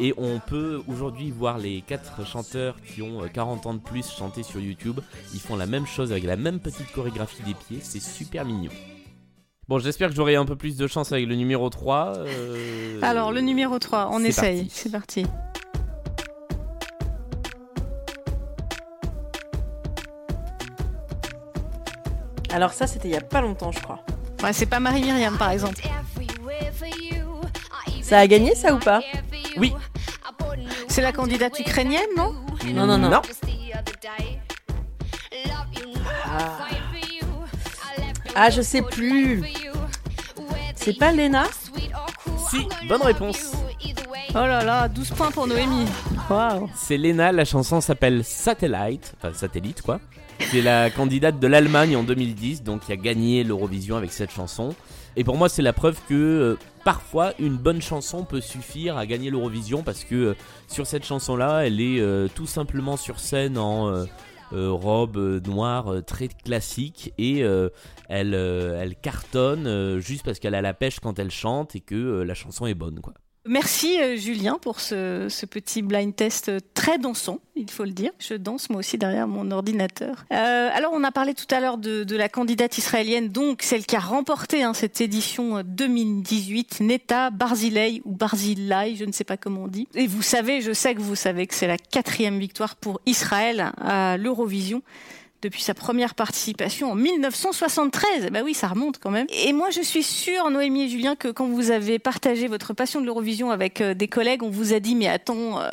Et 0.00 0.14
on 0.16 0.38
peut 0.38 0.80
aujourd'hui 0.86 1.32
voir 1.32 1.58
les 1.58 1.82
4 1.82 2.24
chanteurs 2.24 2.76
qui 2.94 3.02
ont 3.02 3.24
euh, 3.24 3.26
40 3.26 3.66
ans 3.66 3.74
de 3.74 3.80
plus 3.80 4.08
chanter 4.08 4.42
sur 4.44 4.60
YouTube. 4.60 5.00
Ils 5.34 5.40
font 5.40 5.56
la 5.58 5.66
même 5.66 5.86
chose 5.86 6.12
avec 6.12 6.24
la 6.24 6.36
même 6.36 6.60
petite 6.60 6.90
chorégraphie 6.92 7.42
des 7.42 7.54
pieds. 7.54 7.80
C'est 7.82 8.00
super 8.00 8.44
mignon. 8.44 8.70
Bon, 9.68 9.78
j'espère 9.78 10.08
que 10.08 10.14
j'aurai 10.14 10.34
un 10.36 10.46
peu 10.46 10.56
plus 10.56 10.76
de 10.78 10.86
chance 10.86 11.12
avec 11.12 11.26
le 11.26 11.34
numéro 11.34 11.68
3. 11.68 12.14
euh, 12.16 12.98
Alors, 13.02 13.32
le 13.32 13.42
numéro 13.42 13.78
3, 13.78 14.08
on 14.12 14.24
essaye. 14.24 14.68
C'est 14.70 14.90
parti. 14.90 15.26
Alors 22.50 22.72
ça, 22.72 22.86
c'était 22.86 23.08
il 23.08 23.14
y 23.14 23.16
a 23.16 23.20
pas 23.20 23.40
longtemps, 23.40 23.72
je 23.72 23.80
crois. 23.80 24.00
Ouais, 24.42 24.52
c'est 24.52 24.66
pas 24.66 24.80
Marie-Myriam, 24.80 25.36
par 25.36 25.50
exemple. 25.50 25.82
Ça 28.02 28.18
a 28.20 28.26
gagné, 28.26 28.54
ça, 28.54 28.72
ou 28.72 28.78
pas? 28.78 29.00
Oui. 29.58 29.72
C'est 30.88 31.02
la 31.02 31.12
candidate 31.12 31.58
ukrainienne, 31.60 32.08
non? 32.16 32.32
Non, 32.72 32.86
non, 32.86 32.98
non. 32.98 33.10
Non. 33.10 33.20
Ah, 38.40 38.50
je 38.50 38.62
sais 38.62 38.82
plus. 38.82 39.42
C'est 40.76 40.96
pas 40.96 41.10
Lena 41.10 41.42
Si, 42.48 42.68
bonne 42.88 43.02
réponse. 43.02 43.50
Oh 44.30 44.34
là 44.34 44.62
là, 44.62 44.86
12 44.86 45.10
points 45.10 45.32
pour 45.32 45.48
Noémie. 45.48 45.86
Waouh. 46.30 46.70
C'est 46.76 46.98
Lena, 46.98 47.32
la 47.32 47.44
chanson 47.44 47.80
s'appelle 47.80 48.22
Satellite, 48.22 49.12
enfin 49.16 49.32
satellite 49.34 49.82
quoi. 49.82 49.98
C'est 50.38 50.62
la 50.62 50.88
candidate 50.88 51.40
de 51.40 51.48
l'Allemagne 51.48 51.96
en 51.96 52.04
2010, 52.04 52.62
donc 52.62 52.82
qui 52.82 52.92
a 52.92 52.96
gagné 52.96 53.42
l'Eurovision 53.42 53.96
avec 53.96 54.12
cette 54.12 54.30
chanson. 54.30 54.72
Et 55.16 55.24
pour 55.24 55.36
moi, 55.36 55.48
c'est 55.48 55.62
la 55.62 55.72
preuve 55.72 55.98
que 56.08 56.14
euh, 56.14 56.58
parfois 56.84 57.32
une 57.40 57.56
bonne 57.56 57.82
chanson 57.82 58.22
peut 58.22 58.40
suffire 58.40 58.96
à 58.96 59.06
gagner 59.06 59.30
l'Eurovision 59.30 59.82
parce 59.82 60.04
que 60.04 60.14
euh, 60.14 60.36
sur 60.68 60.86
cette 60.86 61.04
chanson-là, 61.04 61.66
elle 61.66 61.80
est 61.80 61.98
euh, 61.98 62.28
tout 62.32 62.46
simplement 62.46 62.96
sur 62.96 63.18
scène 63.18 63.58
en 63.58 64.06
robe 64.52 65.16
euh, 65.16 65.40
noire 65.40 65.92
euh, 65.92 66.02
très 66.02 66.28
classique 66.28 67.12
et 67.18 67.42
euh, 67.42 67.68
elle, 68.08 68.34
euh, 68.34 68.80
elle 68.80 68.96
cartonne 68.96 69.66
euh, 69.66 70.00
juste 70.00 70.24
parce 70.24 70.38
qu'elle 70.38 70.54
a 70.54 70.62
la 70.62 70.74
pêche 70.74 71.00
quand 71.00 71.18
elle 71.18 71.30
chante 71.30 71.76
et 71.76 71.80
que 71.80 71.94
euh, 71.94 72.24
la 72.24 72.34
chanson 72.34 72.66
est 72.66 72.74
bonne, 72.74 73.00
quoi. 73.00 73.14
Merci 73.48 73.98
euh, 73.98 74.16
Julien 74.16 74.58
pour 74.60 74.78
ce, 74.80 75.46
petit 75.46 75.80
blind 75.80 76.14
test 76.14 76.50
euh, 76.50 76.60
très 76.74 76.98
dansant, 76.98 77.40
il 77.56 77.70
faut 77.70 77.84
le 77.84 77.92
dire. 77.92 78.10
Je 78.18 78.34
danse 78.34 78.68
moi 78.68 78.80
aussi 78.80 78.98
derrière 78.98 79.26
mon 79.26 79.50
ordinateur. 79.50 80.26
Euh, 80.32 80.68
alors 80.72 80.92
on 80.94 81.02
a 81.02 81.10
parlé 81.10 81.32
tout 81.32 81.46
à 81.50 81.60
l'heure 81.60 81.78
de, 81.78 82.16
la 82.16 82.28
candidate 82.28 82.76
israélienne, 82.76 83.28
donc 83.28 83.62
celle 83.62 83.86
qui 83.86 83.96
a 83.96 84.00
remporté 84.00 84.62
hein, 84.62 84.74
cette 84.74 85.00
édition 85.00 85.58
euh, 85.58 85.62
2018, 85.64 86.80
Neta 86.80 87.30
Barzilay 87.30 88.02
ou 88.04 88.12
Barzilai, 88.12 88.96
je 88.96 89.06
ne 89.06 89.12
sais 89.12 89.24
pas 89.24 89.38
comment 89.38 89.64
on 89.64 89.68
dit. 89.68 89.88
Et 89.94 90.06
vous 90.06 90.22
savez, 90.22 90.60
je 90.60 90.72
sais 90.72 90.94
que 90.94 91.00
vous 91.00 91.16
savez 91.16 91.46
que 91.46 91.54
c'est 91.54 91.66
la 91.66 91.78
quatrième 91.78 92.38
victoire 92.38 92.76
pour 92.76 93.00
Israël 93.06 93.72
à 93.80 94.18
l'Eurovision 94.18 94.82
depuis 95.42 95.62
sa 95.62 95.74
première 95.74 96.14
participation 96.14 96.92
en 96.92 96.94
1973. 96.94 98.30
Bah 98.32 98.40
oui, 98.44 98.54
ça 98.54 98.68
remonte 98.68 98.98
quand 98.98 99.10
même. 99.10 99.26
Et 99.30 99.52
moi, 99.52 99.70
je 99.70 99.80
suis 99.80 100.02
sûre, 100.02 100.50
Noémie 100.50 100.82
et 100.82 100.88
Julien, 100.88 101.16
que 101.16 101.28
quand 101.28 101.46
vous 101.46 101.70
avez 101.70 101.98
partagé 101.98 102.48
votre 102.48 102.72
passion 102.74 103.00
de 103.00 103.06
l'Eurovision 103.06 103.50
avec 103.50 103.80
euh, 103.80 103.94
des 103.94 104.08
collègues, 104.08 104.42
on 104.42 104.50
vous 104.50 104.72
a 104.72 104.80
dit, 104.80 104.94
mais 104.94 105.08
attends, 105.08 105.60
euh, 105.60 105.68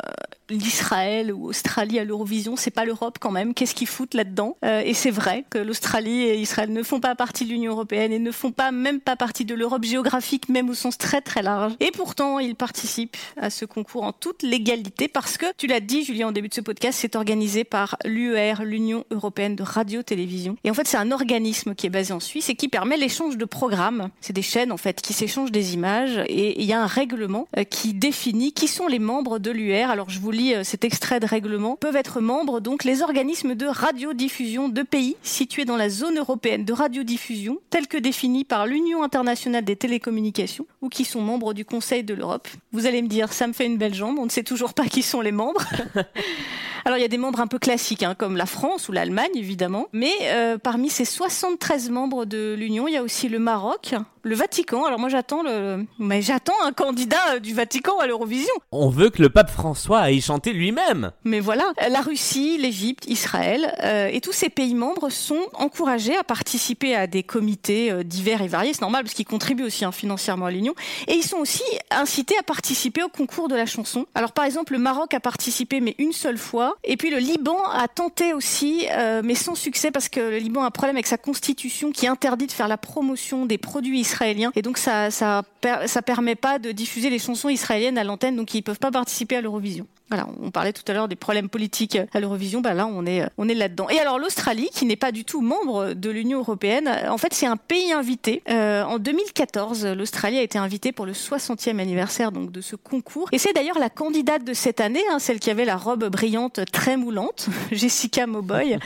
l'Israël 0.50 1.32
ou 1.32 1.46
Australie 1.48 1.98
à 1.98 2.04
l'Eurovision, 2.04 2.56
c'est 2.56 2.70
pas 2.70 2.84
l'Europe 2.84 3.18
quand 3.20 3.30
même. 3.30 3.54
Qu'est-ce 3.54 3.74
qu'ils 3.74 3.86
foutent 3.86 4.14
là-dedans? 4.14 4.56
Euh, 4.64 4.82
Et 4.84 4.94
c'est 4.94 5.10
vrai 5.10 5.44
que 5.50 5.58
l'Australie 5.58 6.22
et 6.22 6.38
Israël 6.38 6.72
ne 6.72 6.82
font 6.82 7.00
pas 7.00 7.14
partie 7.14 7.44
de 7.44 7.50
l'Union 7.50 7.72
européenne 7.72 8.12
et 8.12 8.18
ne 8.18 8.30
font 8.30 8.52
pas 8.52 8.70
même 8.70 9.00
pas 9.00 9.16
partie 9.16 9.44
de 9.44 9.54
l'Europe 9.54 9.84
géographique, 9.84 10.48
même 10.48 10.70
au 10.70 10.74
sens 10.74 10.98
très 10.98 11.20
très 11.20 11.42
large. 11.42 11.74
Et 11.80 11.90
pourtant, 11.90 12.38
ils 12.38 12.54
participent 12.54 13.16
à 13.36 13.50
ce 13.50 13.64
concours 13.64 14.04
en 14.04 14.12
toute 14.12 14.42
légalité 14.42 15.08
parce 15.08 15.36
que, 15.36 15.46
tu 15.56 15.66
l'as 15.66 15.80
dit, 15.80 16.04
Julien, 16.04 16.28
au 16.28 16.32
début 16.32 16.48
de 16.48 16.54
ce 16.54 16.60
podcast, 16.60 16.98
c'est 17.00 17.16
organisé 17.16 17.64
par 17.64 17.96
l'UER, 18.04 18.54
l'Union 18.62 19.04
européenne 19.10 19.55
de 19.56 19.62
radio-télévision. 19.62 20.56
Et 20.64 20.70
en 20.70 20.74
fait, 20.74 20.86
c'est 20.86 20.96
un 20.96 21.10
organisme 21.10 21.74
qui 21.74 21.86
est 21.86 21.90
basé 21.90 22.12
en 22.12 22.20
Suisse 22.20 22.48
et 22.48 22.54
qui 22.54 22.68
permet 22.68 22.96
l'échange 22.96 23.36
de 23.36 23.44
programmes. 23.44 24.10
C'est 24.20 24.32
des 24.32 24.42
chaînes, 24.42 24.70
en 24.70 24.76
fait, 24.76 25.00
qui 25.00 25.12
s'échangent 25.12 25.52
des 25.52 25.74
images 25.74 26.22
et 26.28 26.60
il 26.60 26.66
y 26.66 26.72
a 26.72 26.80
un 26.80 26.86
règlement 26.86 27.48
euh, 27.56 27.64
qui 27.64 27.94
définit 27.94 28.52
qui 28.52 28.68
sont 28.68 28.86
les 28.86 28.98
membres 28.98 29.38
de 29.38 29.50
l'UR. 29.50 29.90
Alors, 29.90 30.10
je 30.10 30.20
vous 30.20 30.30
lis 30.30 30.54
euh, 30.54 30.62
cet 30.62 30.84
extrait 30.84 31.18
de 31.18 31.26
règlement. 31.26 31.76
Peuvent 31.76 31.96
être 31.96 32.20
membres, 32.20 32.60
donc, 32.60 32.84
les 32.84 33.02
organismes 33.02 33.54
de 33.54 33.66
radiodiffusion 33.66 34.68
de 34.68 34.82
pays 34.82 35.16
situés 35.22 35.64
dans 35.64 35.76
la 35.76 35.88
zone 35.88 36.18
européenne 36.18 36.64
de 36.64 36.72
radiodiffusion, 36.72 37.58
tels 37.70 37.88
que 37.88 37.96
définis 37.96 38.44
par 38.44 38.66
l'Union 38.66 39.02
internationale 39.02 39.64
des 39.64 39.76
télécommunications 39.76 40.66
ou 40.82 40.88
qui 40.88 41.04
sont 41.04 41.20
membres 41.20 41.54
du 41.54 41.64
Conseil 41.64 42.04
de 42.04 42.14
l'Europe. 42.14 42.48
Vous 42.72 42.86
allez 42.86 43.02
me 43.02 43.08
dire, 43.08 43.32
ça 43.32 43.46
me 43.46 43.52
fait 43.52 43.66
une 43.66 43.78
belle 43.78 43.94
jambe, 43.94 44.18
on 44.18 44.24
ne 44.24 44.30
sait 44.30 44.42
toujours 44.42 44.74
pas 44.74 44.86
qui 44.86 45.02
sont 45.02 45.20
les 45.20 45.32
membres. 45.32 45.64
Alors 46.84 46.98
il 46.98 47.00
y 47.00 47.04
a 47.04 47.08
des 47.08 47.18
membres 47.18 47.40
un 47.40 47.48
peu 47.48 47.58
classiques, 47.58 48.04
hein, 48.04 48.14
comme 48.14 48.36
la 48.36 48.46
France 48.46 48.88
ou 48.88 48.92
l'Allemagne 48.92 49.40
évidemment, 49.46 49.86
mais 49.92 50.12
euh, 50.22 50.58
parmi 50.58 50.90
ces 50.90 51.04
73 51.04 51.90
membres 51.90 52.24
de 52.24 52.54
l'Union, 52.58 52.88
il 52.88 52.94
y 52.94 52.96
a 52.96 53.02
aussi 53.02 53.28
le 53.28 53.38
Maroc, 53.38 53.94
le 54.24 54.34
Vatican. 54.34 54.84
Alors 54.84 54.98
moi 54.98 55.08
j'attends 55.08 55.44
le, 55.44 55.86
mais 56.00 56.20
j'attends 56.20 56.60
un 56.64 56.72
candidat 56.72 57.34
euh, 57.34 57.38
du 57.38 57.54
Vatican 57.54 57.98
à 58.00 58.08
l'Eurovision. 58.08 58.52
On 58.72 58.88
veut 58.88 59.08
que 59.10 59.22
le 59.22 59.28
pape 59.28 59.50
François 59.50 60.00
aille 60.00 60.20
chanter 60.20 60.52
lui-même. 60.52 61.12
Mais 61.22 61.38
voilà, 61.38 61.64
la 61.88 62.00
Russie, 62.00 62.58
l'Égypte, 62.58 63.04
Israël 63.06 63.72
euh, 63.84 64.08
et 64.08 64.20
tous 64.20 64.32
ces 64.32 64.48
pays 64.48 64.74
membres 64.74 65.10
sont 65.10 65.46
encouragés 65.54 66.16
à 66.16 66.24
participer 66.24 66.96
à 66.96 67.06
des 67.06 67.22
comités 67.22 67.92
euh, 67.92 68.02
divers 68.02 68.42
et 68.42 68.48
variés. 68.48 68.72
C'est 68.74 68.80
normal 68.80 69.04
parce 69.04 69.14
qu'ils 69.14 69.26
contribuent 69.26 69.66
aussi 69.66 69.84
hein, 69.84 69.92
financièrement 69.92 70.46
à 70.46 70.50
l'Union. 70.50 70.74
Et 71.06 71.14
ils 71.14 71.22
sont 71.22 71.38
aussi 71.38 71.62
incités 71.92 72.36
à 72.36 72.42
participer 72.42 73.04
au 73.04 73.08
concours 73.08 73.46
de 73.46 73.54
la 73.54 73.66
chanson. 73.66 74.06
Alors 74.16 74.32
par 74.32 74.44
exemple, 74.44 74.72
le 74.72 74.80
Maroc 74.80 75.14
a 75.14 75.20
participé 75.20 75.80
mais 75.80 75.94
une 75.98 76.12
seule 76.12 76.38
fois. 76.38 76.76
Et 76.82 76.96
puis 76.96 77.10
le 77.10 77.18
Liban 77.18 77.58
a 77.72 77.86
tenté 77.86 78.34
aussi, 78.34 78.88
euh, 78.90 79.22
mais 79.24 79.35
sans 79.36 79.54
succès 79.54 79.90
parce 79.90 80.08
que 80.08 80.18
le 80.20 80.38
Liban 80.38 80.62
a 80.62 80.66
un 80.66 80.70
problème 80.70 80.96
avec 80.96 81.06
sa 81.06 81.18
constitution 81.18 81.92
qui 81.92 82.06
interdit 82.06 82.46
de 82.46 82.52
faire 82.52 82.68
la 82.68 82.76
promotion 82.78 83.46
des 83.46 83.58
produits 83.58 84.00
israéliens. 84.00 84.50
Et 84.56 84.62
donc 84.62 84.78
ça, 84.78 85.10
ça, 85.10 85.42
per- 85.60 85.86
ça 85.86 86.02
permet 86.02 86.34
pas 86.34 86.58
de 86.58 86.72
diffuser 86.72 87.10
les 87.10 87.18
chansons 87.20 87.48
israéliennes 87.48 87.98
à 87.98 88.04
l'antenne, 88.04 88.36
donc 88.36 88.52
ils 88.54 88.62
peuvent 88.62 88.78
pas 88.78 88.90
participer 88.90 89.36
à 89.36 89.40
l'Eurovision. 89.40 89.86
Voilà, 90.08 90.28
on 90.40 90.52
parlait 90.52 90.72
tout 90.72 90.84
à 90.86 90.92
l'heure 90.92 91.08
des 91.08 91.16
problèmes 91.16 91.48
politiques 91.48 91.98
à 92.14 92.20
l'Eurovision, 92.20 92.60
bah 92.60 92.74
là 92.74 92.86
on 92.86 93.04
est 93.06 93.28
là-dedans. 93.54 93.88
Et 93.88 93.98
alors 93.98 94.20
l'Australie, 94.20 94.68
qui 94.72 94.86
n'est 94.86 94.94
pas 94.94 95.10
du 95.10 95.24
tout 95.24 95.40
membre 95.40 95.94
de 95.94 96.10
l'Union 96.10 96.38
européenne, 96.38 96.88
en 97.08 97.18
fait 97.18 97.34
c'est 97.34 97.46
un 97.46 97.56
pays 97.56 97.92
invité. 97.92 98.42
Euh, 98.48 98.84
en 98.84 98.98
2014, 99.00 99.84
l'Australie 99.86 100.38
a 100.38 100.42
été 100.42 100.58
invitée 100.58 100.92
pour 100.92 101.06
le 101.06 101.12
60e 101.12 101.80
anniversaire 101.80 102.30
donc 102.30 102.52
de 102.52 102.60
ce 102.60 102.76
concours. 102.76 103.28
Et 103.32 103.38
c'est 103.38 103.52
d'ailleurs 103.52 103.80
la 103.80 103.90
candidate 103.90 104.44
de 104.44 104.54
cette 104.54 104.80
année, 104.80 105.02
hein, 105.10 105.18
celle 105.18 105.40
qui 105.40 105.50
avait 105.50 105.64
la 105.64 105.76
robe 105.76 106.08
brillante 106.08 106.60
très 106.70 106.96
moulante, 106.96 107.48
Jessica 107.72 108.28
Mowboy. 108.28 108.78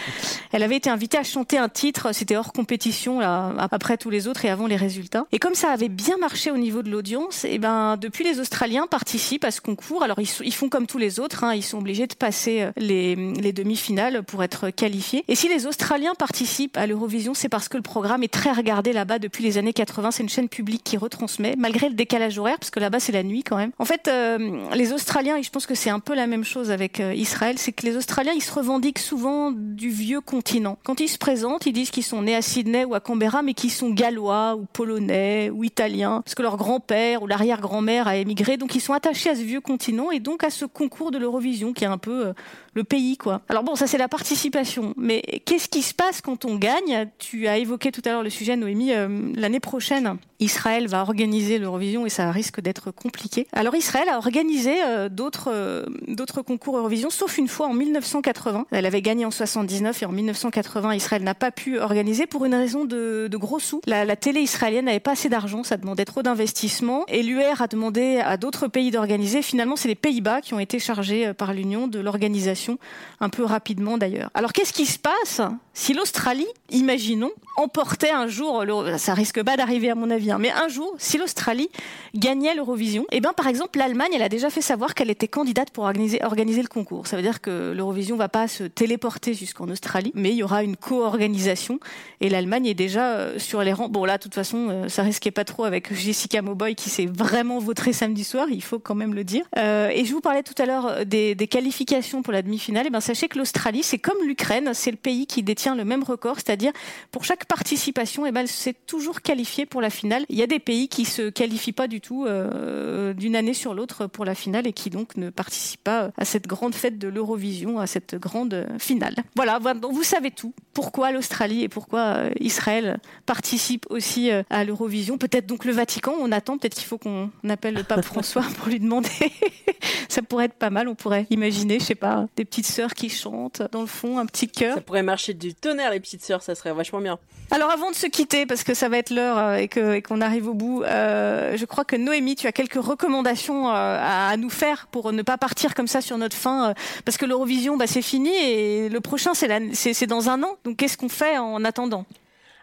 Elle 0.53 0.63
avait 0.63 0.77
été 0.77 0.89
invitée 0.89 1.19
à 1.19 1.23
chanter 1.23 1.59
un 1.59 1.69
titre, 1.69 2.15
c'était 2.15 2.37
hors 2.37 2.55
compétition 2.55 3.21
là, 3.21 3.53
après 3.59 3.99
tous 3.99 4.11
les 4.11 4.27
autres 4.27 4.47
et 4.47 4.49
avant 4.49 4.67
les 4.67 4.77
résultats. 4.77 5.27
Et 5.33 5.39
comme 5.39 5.55
ça 5.55 5.71
avait 5.71 5.91
bien 5.91 6.17
marché 6.17 6.51
au 6.51 6.57
niveau 6.57 6.83
de 6.83 6.91
l'audience, 6.91 7.45
et 7.45 7.59
ben 7.59 7.99
depuis 7.99 8.25
les 8.25 8.41
Australiens 8.41 8.87
participent 8.87 9.45
à 9.45 9.51
ce 9.51 9.61
concours. 9.61 10.03
Alors 10.03 10.19
ils, 10.19 10.31
ils 10.45 10.55
font 10.55 10.71
comme 10.71 10.87
tous 10.87 10.99
les 10.99 11.10
autres, 11.19 11.45
hein, 11.45 11.55
ils 11.55 11.63
sont 11.63 11.79
obligés 11.79 12.07
de 12.07 12.15
passer 12.15 12.63
euh, 12.63 12.71
les, 12.77 13.17
les 13.17 13.53
demi-finales 13.53 14.23
pour 14.23 14.45
être 14.45 14.71
qualifiés. 14.71 15.25
Et 15.27 15.35
si 15.35 15.49
les 15.49 15.67
Australiens 15.67 16.15
participent 16.15 16.77
à 16.77 16.87
l'Eurovision, 16.87 17.35
c'est 17.35 17.49
parce 17.49 17.69
que 17.69 17.77
le 17.77 17.83
programme 17.83 18.23
est 18.23 18.33
très 18.33 18.53
regardé 18.53 18.93
là-bas 18.93 19.19
depuis 19.19 19.43
les 19.43 19.59
années 19.59 19.73
80. 19.73 20.11
C'est 20.13 20.23
une 20.23 20.29
chaîne 20.29 20.49
publique 20.49 20.85
qui 20.85 20.97
retransmet, 20.97 21.55
malgré 21.57 21.89
le 21.89 21.95
décalage 21.95 22.39
horaire, 22.39 22.59
parce 22.59 22.71
que 22.71 22.81
là-bas 22.81 23.01
c'est 23.01 23.13
la 23.13 23.23
nuit 23.23 23.43
quand 23.43 23.57
même. 23.57 23.73
En 23.79 23.85
fait, 23.85 24.09
euh, 24.09 24.67
les 24.75 24.93
Australiens, 24.93 25.37
et 25.37 25.43
je 25.43 25.51
pense 25.51 25.67
que 25.67 25.75
c'est 25.75 25.91
un 25.91 26.01
peu 26.01 26.15
la 26.15 26.27
même 26.27 26.45
chose 26.45 26.71
avec 26.71 27.01
euh, 27.01 27.15
Israël, 27.15 27.57
c'est 27.59 27.73
que 27.73 27.87
les 27.87 27.97
Australiens, 27.97 28.33
ils 28.35 28.43
se 28.43 28.53
revendiquent 28.53 28.99
souvent 28.99 29.51
du 29.51 29.89
vieux 29.89 30.21
continent. 30.21 30.79
Quand 30.85 31.01
ils 31.01 31.09
se 31.09 31.19
présentent, 31.19 31.67
ils 31.67 31.73
disent 31.73 31.91
qu'ils 31.91 32.05
sont 32.05 32.23
nés 32.23 32.37
à 32.37 32.43
Sydney 32.43 32.85
ou 32.85 32.95
à 32.95 33.01
Canberra, 33.01 33.43
mais 33.43 33.55
qu'ils 33.55 33.71
sont 33.71 33.91
gallois 33.91 34.57
ou 34.57 34.67
polonais 34.73 35.51
ou 35.51 35.65
italiens, 35.65 36.23
parce 36.25 36.35
que 36.35 36.43
leur 36.43 36.57
grand-père 36.57 37.23
ou 37.23 37.27
l'arrière-grand-mère 37.27 38.09
a 38.09 38.17
émigré, 38.17 38.57
donc 38.57 38.75
ils 38.75 38.81
sont 38.81 38.93
attachés 38.93 39.31
à 39.31 39.35
ce 39.35 39.43
vieux 39.43 39.61
continent 39.61 40.11
et 40.11 40.21
donc 40.21 40.45
à 40.45 40.51
ce 40.51 40.65
concours 40.65 41.00
de 41.11 41.17
l'Eurovision 41.17 41.73
qui 41.73 41.85
est 41.85 41.87
un 41.87 41.97
peu 41.97 42.27
euh, 42.27 42.33
le 42.75 42.85
pays, 42.85 43.17
quoi. 43.17 43.41
Alors 43.49 43.63
bon, 43.65 43.75
ça 43.77 43.87
c'est 43.87 43.97
la 43.97 44.09
participation, 44.09 44.93
mais 44.99 45.23
qu'est-ce 45.47 45.69
qui 45.71 45.81
se 45.81 45.95
passe 45.95 46.21
quand 46.21 46.45
on 46.45 46.57
gagne? 46.57 47.09
Tu 47.19 47.49
as 47.49 47.57
évoqué 47.57 47.91
tout 47.91 48.03
à 48.05 48.11
l'heure 48.11 48.23
le 48.23 48.29
sujet, 48.31 48.57
Noémie. 48.57 48.93
euh, 48.93 49.09
L'année 49.35 49.61
prochaine, 49.61 50.19
Israël 50.39 50.87
va 50.89 51.01
organiser 51.01 51.59
l'Eurovision 51.59 52.05
et 52.05 52.11
ça 52.11 52.31
risque 52.31 52.61
d'être 52.61 52.91
compliqué. 52.91 53.47
Alors 53.53 53.75
Israël 53.75 54.09
a 54.11 54.19
organisé 54.19 54.75
euh, 54.85 55.09
d'autres 55.09 55.87
d'autres 56.09 56.43
concours 56.43 56.77
Eurovision, 56.77 57.09
sauf 57.11 57.39
une 57.39 57.49
fois 57.49 57.67
en 57.69 57.73
1980. 57.75 58.67
Elle 58.71 58.87
avait 58.87 59.03
gagné 59.03 59.25
en 59.25 59.31
79 59.31 60.03
et 60.03 60.07
en 60.07 60.13
1980, 60.13 60.95
Israël 60.95 61.23
n'a 61.23 61.35
pas 61.35 61.51
pu 61.51 61.79
organiser 61.79 62.27
pour 62.27 62.45
une 62.45 62.55
raison 62.55 62.85
de, 62.85 63.29
de 63.31 63.37
gros 63.37 63.59
sous. 63.61 63.81
La, 63.87 64.05
la 64.05 64.17
télé 64.17 64.41
israélienne 64.41 64.87
n'avait 64.87 65.01
pas 65.01 65.13
assez 65.13 65.29
d'argent, 65.29 65.63
ça 65.63 65.77
demandait 65.77 66.05
trop 66.05 66.23
d'investissement 66.23 67.05
et 67.09 67.23
l'UR 67.23 67.61
a 67.63 67.67
demandé 67.67 68.19
à 68.25 68.37
d'autres 68.37 68.67
pays 68.69 68.91
d'organiser. 68.91 69.43
Finalement, 69.43 69.77
c'est 69.77 69.89
les 69.89 69.95
Pays-Bas 69.95 70.41
qui 70.41 70.55
ont 70.55 70.59
été 70.59 70.79
chargés 70.95 71.29
euh, 71.29 71.35
par 71.35 71.53
l'Union 71.53 71.87
de 71.87 72.01
l'organisation 72.01 72.79
un 73.21 73.29
peu 73.29 73.45
rapidement 73.45 73.97
d'ailleurs. 73.97 74.31
Alors 74.35 74.53
qu'est-ce 74.53 74.73
qui 74.73 74.87
se 74.87 74.99
passe 74.99 75.41
si 75.81 75.95
l'Australie, 75.95 76.47
imaginons, 76.69 77.31
emportait 77.57 78.11
un 78.11 78.27
jour, 78.27 78.65
ça 78.99 79.15
risque 79.15 79.43
pas 79.43 79.57
d'arriver 79.57 79.89
à 79.89 79.95
mon 79.95 80.11
avis, 80.11 80.31
hein, 80.31 80.37
mais 80.39 80.51
un 80.51 80.69
jour, 80.69 80.95
si 80.99 81.17
l'Australie 81.17 81.71
gagnait 82.15 82.55
l'Eurovision, 82.55 83.07
et 83.13 83.21
ben 83.21 83.33
par 83.33 83.47
exemple 83.47 83.79
l'Allemagne, 83.79 84.11
elle 84.15 84.23
a 84.23 84.29
déjà 84.29 84.51
fait 84.51 84.61
savoir 84.61 84.95
qu'elle 84.95 85.11
était 85.11 85.27
candidate 85.27 85.71
pour 85.71 85.85
organiser, 85.85 86.21
le 86.21 86.69
concours. 86.69 87.07
Ça 87.07 87.17
veut 87.17 87.23
dire 87.23 87.41
que 87.41 87.73
l'Eurovision 87.75 88.17
va 88.17 88.29
pas 88.29 88.47
se 88.47 88.65
téléporter 88.65 89.33
jusqu'en 89.33 89.71
Australie, 89.71 90.13
mais 90.15 90.31
il 90.33 90.37
y 90.37 90.43
aura 90.43 90.63
une 90.63 90.77
co-organisation 90.77 91.81
et 92.21 92.29
l'Allemagne 92.29 92.67
est 92.67 92.75
déjà 92.75 93.13
euh, 93.13 93.39
sur 93.39 93.63
les 93.63 93.73
rangs. 93.73 93.89
Bon 93.89 94.05
là, 94.05 94.19
de 94.19 94.23
toute 94.23 94.35
façon, 94.35 94.69
euh, 94.69 94.89
ça 94.89 95.03
risquait 95.03 95.31
pas 95.31 95.45
trop 95.45 95.65
avec 95.65 95.95
Jessica 95.95 96.43
Mowboy 96.43 96.75
qui 96.75 96.91
s'est 96.91 97.07
vraiment 97.07 97.59
vautrée 97.59 97.95
samedi 97.95 98.25
soir, 98.25 98.49
il 98.51 98.63
faut 98.63 98.79
quand 98.79 98.95
même 98.95 99.15
le 99.15 99.25
dire. 99.25 99.45
Euh, 99.57 99.89
et 99.89 100.05
je 100.05 100.13
vous 100.13 100.21
parlais 100.21 100.43
tout 100.43 100.61
à 100.61 100.67
l'heure 100.67 101.07
des, 101.07 101.37
qualifications 101.51 102.23
pour 102.23 102.35
la 102.35 102.43
demi-finale. 102.43 102.87
Et 102.87 102.91
ben 102.91 103.01
sachez 103.01 103.29
que 103.29 103.39
l'Australie, 103.39 103.83
c'est 103.83 103.99
comme 103.99 104.19
l'Ukraine, 104.27 104.71
c'est 104.75 104.91
le 104.91 104.97
pays 104.97 105.27
qui 105.27 105.43
détient 105.43 105.70
le 105.75 105.85
même 105.85 106.03
record, 106.03 106.37
c'est-à-dire 106.37 106.73
pour 107.11 107.25
chaque 107.25 107.45
participation, 107.47 108.27
et 108.27 108.33
ben 108.33 108.43
elle 108.43 108.49
s'est 108.49 108.77
toujours 108.87 109.23
qualifiée 109.23 109.67
pour 109.67 109.81
la 109.81 109.91
finale. 109.91 110.25
Il 110.29 110.37
y 110.37 110.43
a 110.43 110.47
des 110.47 110.59
pays 110.59 110.89
qui 110.89 111.05
se 111.05 111.31
qualifient 111.31 111.73
pas 111.73 111.89
du 111.89 112.01
tout 112.01 112.27
euh, 112.27 113.13
d'une 113.13 113.37
année 113.37 113.55
sur 113.55 113.75
l'autre 113.75 114.07
pour 114.07 114.25
la 114.25 114.35
finale 114.35 114.67
et 114.67 114.73
qui 114.73 114.91
donc 114.91 115.17
ne 115.17 115.31
participent 115.31 115.85
pas 115.85 116.11
à 116.17 116.25
cette 116.25 116.47
grande 116.47 116.75
fête 116.75 116.99
de 116.99 117.09
l'Eurovision, 117.09 117.79
à 117.79 117.87
cette 117.87 118.15
grande 118.15 118.67
finale. 118.79 119.17
Voilà, 119.37 119.59
vous 119.59 120.03
savez 120.03 120.31
tout. 120.31 120.53
pourquoi 120.75 121.13
l'Australie 121.13 121.63
et 121.63 121.69
pourquoi 121.69 122.01
euh, 122.01 122.31
Israël 122.41 122.99
participent 123.27 123.87
aussi 123.91 124.31
euh, 124.31 124.43
à 124.51 124.65
l'Eurovision? 124.65 125.19
Peut-être 125.19 125.47
donc 125.47 125.65
le 125.65 125.73
Vatican, 125.73 126.15
on 126.21 126.33
attend, 126.33 126.59
peut-être 126.59 126.75
qu'il 126.75 126.87
faut 126.87 126.99
qu'on 126.99 127.31
appelle 127.49 127.75
le 127.75 127.85
pape 127.85 128.05
François 128.05 128.43
pour 128.59 128.69
lui 128.69 128.81
demander. 128.81 129.09
Ça 130.09 130.23
pourrait 130.23 130.47
être 130.47 130.55
pas 130.55 130.71
mal, 130.71 130.89
on 130.89 130.95
pourrait 130.95 131.27
imaginer, 131.31 131.79
je 131.79 131.85
sais 131.85 131.95
pas, 131.95 132.27
des 132.37 132.45
petites 132.45 132.67
sœurs 132.67 132.95
qui 132.95 133.09
chantent 133.09 133.63
dans 133.73 133.81
le 133.81 133.87
fond, 133.87 134.19
un 134.19 134.27
petit 134.27 134.49
chœur. 134.49 134.75
Ça 134.75 134.81
pourrait 134.81 135.03
marcher 135.03 135.35
du 135.35 135.50
tonnerre, 135.55 135.91
les 135.91 136.01
petites 136.01 136.23
sœurs, 136.23 136.43
ça 136.43 136.55
serait 136.55 136.73
vachement 136.73 137.01
bien. 137.01 137.19
Alors 137.53 137.71
avant 137.71 137.91
de 137.91 137.97
se 137.97 138.07
quitter, 138.07 138.47
parce 138.47 138.63
que 138.63 138.75
ça 138.75 138.89
va 138.89 138.99
être 138.99 139.11
l'heure 139.11 139.39
euh, 139.39 139.57
et 139.57 140.03
qu'on 140.03 140.21
arrive 140.21 140.49
au 140.49 140.55
bout, 140.55 140.83
euh, 140.85 141.57
je 141.57 141.65
crois 141.65 141.85
que 141.85 141.97
Noémie, 141.97 142.37
tu 142.37 142.47
as 142.47 142.53
quelques 142.53 142.75
recommandations 142.83 143.69
euh, 143.69 143.99
à, 144.01 144.37
nous 144.37 144.51
faire 144.51 144.87
pour 144.87 145.13
ne 145.13 145.23
pas 145.23 145.37
partir 145.37 145.75
comme 145.75 145.89
ça 145.89 146.01
sur 146.01 146.17
notre 146.17 146.37
fin, 146.37 146.75
parce 147.05 147.17
que 147.17 147.27
l'Eurovision, 147.27 147.77
bah, 147.77 147.87
c'est 147.89 148.03
fini 148.03 148.31
et 148.31 148.89
le 148.89 149.01
prochain, 149.01 149.33
c'est 149.35 150.07
dans 150.07 150.31
un 150.31 150.43
an. 150.43 150.57
Donc 150.65 150.77
qu'est-ce 150.77 150.97
qu'on 150.97 151.09
fait 151.09 151.39
en 151.39 151.65
attendant? 151.65 152.05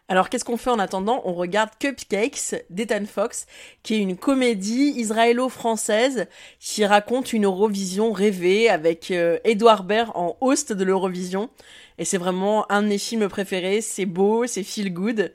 Alors, 0.10 0.30
qu'est-ce 0.30 0.46
qu'on 0.46 0.56
fait 0.56 0.70
en 0.70 0.80
attendant? 0.80 1.22
On 1.26 1.34
regarde 1.34 1.70
Cupcakes 1.80 2.56
d'Ethan 2.70 3.06
Fox, 3.06 3.46
qui 3.84 3.96
est 3.96 4.00
une 4.00 4.16
comédie 4.16 4.94
israélo-française 4.96 6.28
qui 6.60 6.86
raconte 6.86 7.34
une 7.34 7.44
Eurovision 7.44 8.14
rêvée 8.14 8.70
avec 8.70 9.12
euh, 9.12 9.38
Edouard 9.44 9.84
Baird 9.84 10.12
en 10.16 10.38
host 10.40 10.72
de 10.72 10.84
l'Eurovision. 10.86 11.50
Et 11.98 12.06
c'est 12.06 12.18
vraiment 12.18 12.72
un 12.72 12.84
de 12.84 12.88
mes 12.88 12.98
films 12.98 13.28
préférés. 13.28 13.82
C'est 13.82 14.06
beau, 14.06 14.48
c'est 14.48 14.64
feel 14.64 14.94
good. 14.94 15.34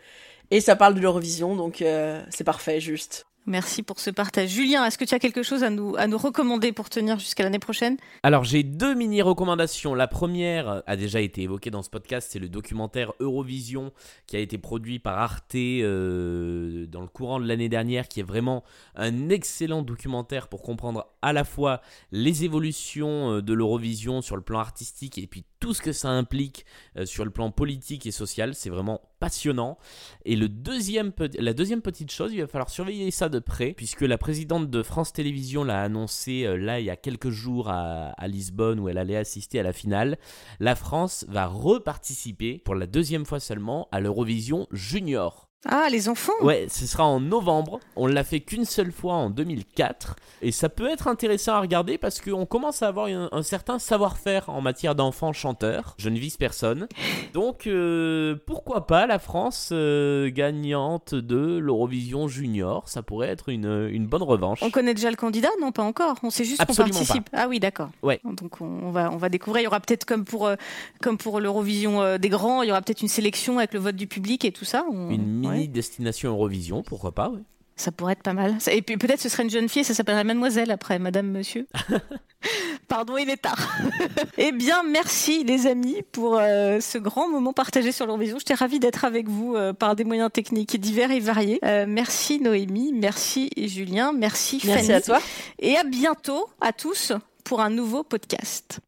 Et 0.51 0.63
ça 0.63 0.75
parle 0.75 0.95
de 0.95 1.01
l'Eurovision, 1.01 1.55
donc 1.55 1.83
euh, 1.83 2.23
c'est 2.31 2.45
parfait, 2.45 2.81
juste. 2.81 3.27
Merci 3.47 3.83
pour 3.83 3.99
ce 3.99 4.11
partage. 4.11 4.51
Julien, 4.51 4.85
est-ce 4.85 4.97
que 4.97 5.05
tu 5.05 5.17
as 5.17 5.19
quelque 5.19 5.43
chose 5.43 5.65
à 5.65 5.71
nous, 5.71 5.97
à 5.97 6.07
nous 6.07 6.17
recommander 6.17 6.71
pour 6.71 6.89
tenir 6.89 7.19
jusqu'à 7.19 7.43
l'année 7.43 7.59
prochaine? 7.59 7.97
Alors 8.23 8.45
j'ai 8.45 8.63
deux 8.63 8.95
mini 8.95 9.21
recommandations. 9.21 9.95
La 9.97 10.07
première 10.07 10.83
a 10.87 10.97
déjà 10.97 11.21
été 11.21 11.43
évoquée 11.43 11.71
dans 11.71 11.83
ce 11.83 11.91
podcast, 11.91 12.29
c'est 12.31 12.39
le 12.39 12.49
documentaire 12.49 13.13
Eurovision 13.19 13.93
qui 14.29 14.37
a 14.37 14.39
été 14.39 14.59
produit 14.59 15.01
par 15.01 15.19
Arte 15.19 15.57
euh, 15.57 16.87
dans 16.87 17.01
le 17.01 17.09
courant 17.09 17.41
de 17.41 17.47
l'année 17.49 17.69
dernière, 17.69 18.07
qui 18.07 18.21
est 18.21 18.25
vraiment 18.25 18.63
un 18.95 19.29
excellent 19.29 19.83
documentaire 19.83 20.47
pour 20.47 20.63
comprendre 20.63 21.09
à 21.21 21.33
la 21.33 21.43
fois 21.43 21.81
les 22.13 22.45
évolutions 22.45 23.33
euh, 23.33 23.43
de 23.43 23.53
l'Eurovision 23.55 24.23
sur 24.23 24.37
le 24.37 24.43
plan 24.43 24.61
artistique 24.61 25.19
et 25.19 25.27
puis 25.27 25.45
tout 25.59 25.75
ce 25.75 25.83
que 25.83 25.93
ça 25.93 26.11
implique 26.11 26.65
euh, 26.97 27.07
sur 27.07 27.25
le 27.25 27.31
plan 27.31 27.51
politique 27.51 28.07
et 28.07 28.11
social. 28.11 28.55
C'est 28.55 28.71
vraiment 28.71 29.01
passionnant. 29.21 29.79
Et 30.25 30.35
le 30.35 30.49
deuxième, 30.49 31.13
la 31.39 31.55
deuxième 31.55 31.83
petite 31.83 32.11
chose, 32.11 32.33
il 32.33 32.41
va 32.41 32.49
falloir 32.49 32.69
surveiller 32.69 33.11
ça 33.13 33.29
de 33.33 33.41
près, 33.41 33.73
puisque 33.73 34.03
la 34.03 34.19
présidente 34.19 34.71
de 34.71 34.83
France 34.85 35.13
Télévisions 35.13 35.65
l'a 35.65 35.83
annoncé 35.83 36.45
euh, 36.45 36.57
là 36.57 36.79
il 36.79 36.87
y 36.87 36.91
a 36.91 36.97
quelques 36.97 37.31
jours 37.31 37.69
à, 37.69 38.11
à 38.11 38.29
Lisbonne 38.29 38.79
où 38.79 38.89
elle 38.89 38.99
allait 38.99 39.17
assister 39.17 39.59
à 39.59 39.65
la 39.65 39.73
finale. 39.73 40.19
La 40.61 40.77
France 40.77 41.25
va 41.29 41.47
reparticiper 41.47 42.59
pour 42.59 42.77
la 42.77 42.87
deuxième 42.87 43.27
fois 43.27 43.41
seulement 43.41 43.89
à 43.91 43.99
l'Eurovision 43.99 44.69
Junior. 44.71 45.52
Ah, 45.65 45.87
les 45.91 46.09
enfants 46.09 46.33
Ouais, 46.43 46.67
ce 46.69 46.87
sera 46.87 47.05
en 47.05 47.21
novembre. 47.21 47.79
On 47.95 48.07
l'a 48.09 48.25
fait 48.25 48.41
qu'une 48.41 48.65
seule 48.65 48.91
fois 48.91 49.15
en 49.15 49.31
2004. 49.31 50.17
Et 50.43 50.51
ça 50.51 50.69
peut 50.69 50.89
être 50.89 51.07
intéressant 51.07 51.53
à 51.53 51.61
regarder 51.61 51.99
parce 51.99 52.21
qu'on 52.21 52.47
commence 52.47 52.83
à 52.83 52.89
avoir 52.89 53.07
un, 53.07 53.29
un 53.31 53.43
certain 53.43 53.79
savoir-faire 53.79 54.49
en 54.51 54.61
matière 54.61 54.97
d'enfants 54.97 55.33
chanteurs. 55.33 55.95
Je 55.99 56.09
ne 56.09 56.19
vise 56.19 56.37
personne. 56.37 56.89
Donc, 57.33 57.69
euh, 57.69 58.35
pourquoi 58.45 58.89
pas 58.89 59.07
la 59.07 59.21
France 59.21 59.69
euh, 59.71 60.31
gagnante 60.31 61.15
de 61.15 61.59
l'Eurovision 61.59 62.27
Junior 62.27 62.89
Ça 62.89 63.03
pourrait 63.03 63.29
être 63.29 63.49
une, 63.49 63.89
une 63.93 64.07
bonne 64.07 64.25
revanche. 64.25 64.59
On 64.63 64.71
connaît 64.71 64.95
déjà 64.95 65.11
le 65.11 65.17
candidat? 65.17 65.51
Non, 65.61 65.71
pas 65.71 65.85
encore. 65.85 66.17
On 66.25 66.31
sait 66.31 66.45
juste 66.45 66.65
qu'on 66.65 66.75
participe. 66.75 67.29
Ah 67.33 67.47
oui, 67.49 67.61
d'accord. 67.61 67.91
Ouais. 68.03 68.21
Donc 68.25 68.61
on, 68.61 68.91
va 68.91 69.13
on 69.13 69.17
va 69.17 69.29
découvrir. 69.29 69.61
Il 69.63 69.65
y 69.65 69.69
aura 69.69 69.79
peut-être 69.79 70.05
comme 70.07 70.25
pour 70.25 70.47
euh, 70.47 70.57
comme 71.01 71.19
pour 71.19 71.39
l'Eurovision 71.39 72.19
des 72.19 72.29
grands, 72.29 72.63
il 72.63 72.69
y 72.69 72.73
aura 72.73 72.83
peut-être 72.83 73.03
une 73.03 73.09
sélection 73.09 73.59
avec 73.59 73.75
le 73.75 73.79
vote 73.81 73.95
du 73.97 74.09
public 74.09 74.45
et 74.45 74.51
tout 74.51 74.65
ça. 74.65 74.85
On- 74.91 75.11
Une 75.11 75.52
mini 75.53 75.69
destination 75.69 76.31
Eurovision, 76.31 76.83
pourquoi 76.83 77.13
pas. 77.13 77.33
Ça 77.77 77.91
pourrait 77.91 78.13
être 78.13 78.23
pas 78.23 78.35
mal. 78.35 78.57
Et 78.71 78.83
puis 78.83 78.97
peut-être 78.97 79.21
ce 79.21 79.29
serait 79.29 79.43
une 79.45 79.51
jeune 79.51 79.69
fille, 79.69 79.83
ça 79.85 79.95
s'appellerait 79.95 80.25
Mademoiselle 80.25 80.71
après, 80.71 80.99
Madame, 80.99 81.31
Monsieur. 81.31 81.67
Pardon, 82.89 83.17
il 83.17 83.31
est 83.31 83.39
tard. 83.39 83.79
eh 84.39 84.53
bien, 84.53 84.83
merci 84.83 85.45
les 85.45 85.67
amis 85.67 86.03
pour 86.13 86.39
euh, 86.39 86.81
ce 86.81 86.99
grand 86.99 87.29
moment 87.29 87.53
partagé 87.55 87.91
sur 87.91 88.05
l'Eurovision. 88.05 88.39
J'étais 88.39 88.55
ravie 88.55 88.79
d'être 88.79 89.05
avec 89.05 89.29
vous 89.29 89.55
euh, 89.57 89.73
par 89.73 89.97
des 89.97 90.05
moyens 90.05 90.31
techniques 90.31 90.79
divers 90.79 91.11
et 91.11 91.21
variés. 91.21 91.61
Euh, 91.65 91.87
merci 91.89 92.41
Noémie, 92.41 92.93
merci 92.93 93.49
Julien, 93.57 94.13
merci, 94.13 94.61
Merci 94.65 94.87
Fanny. 94.87 94.93
à 94.93 95.01
toi. 95.01 95.21
Et 95.59 95.77
à 95.77 95.85
bientôt 95.85 96.47
à 96.61 96.73
tous 96.73 97.13
pour 97.45 97.61
un 97.61 97.71
nouveau 97.71 98.03
podcast. 98.03 98.83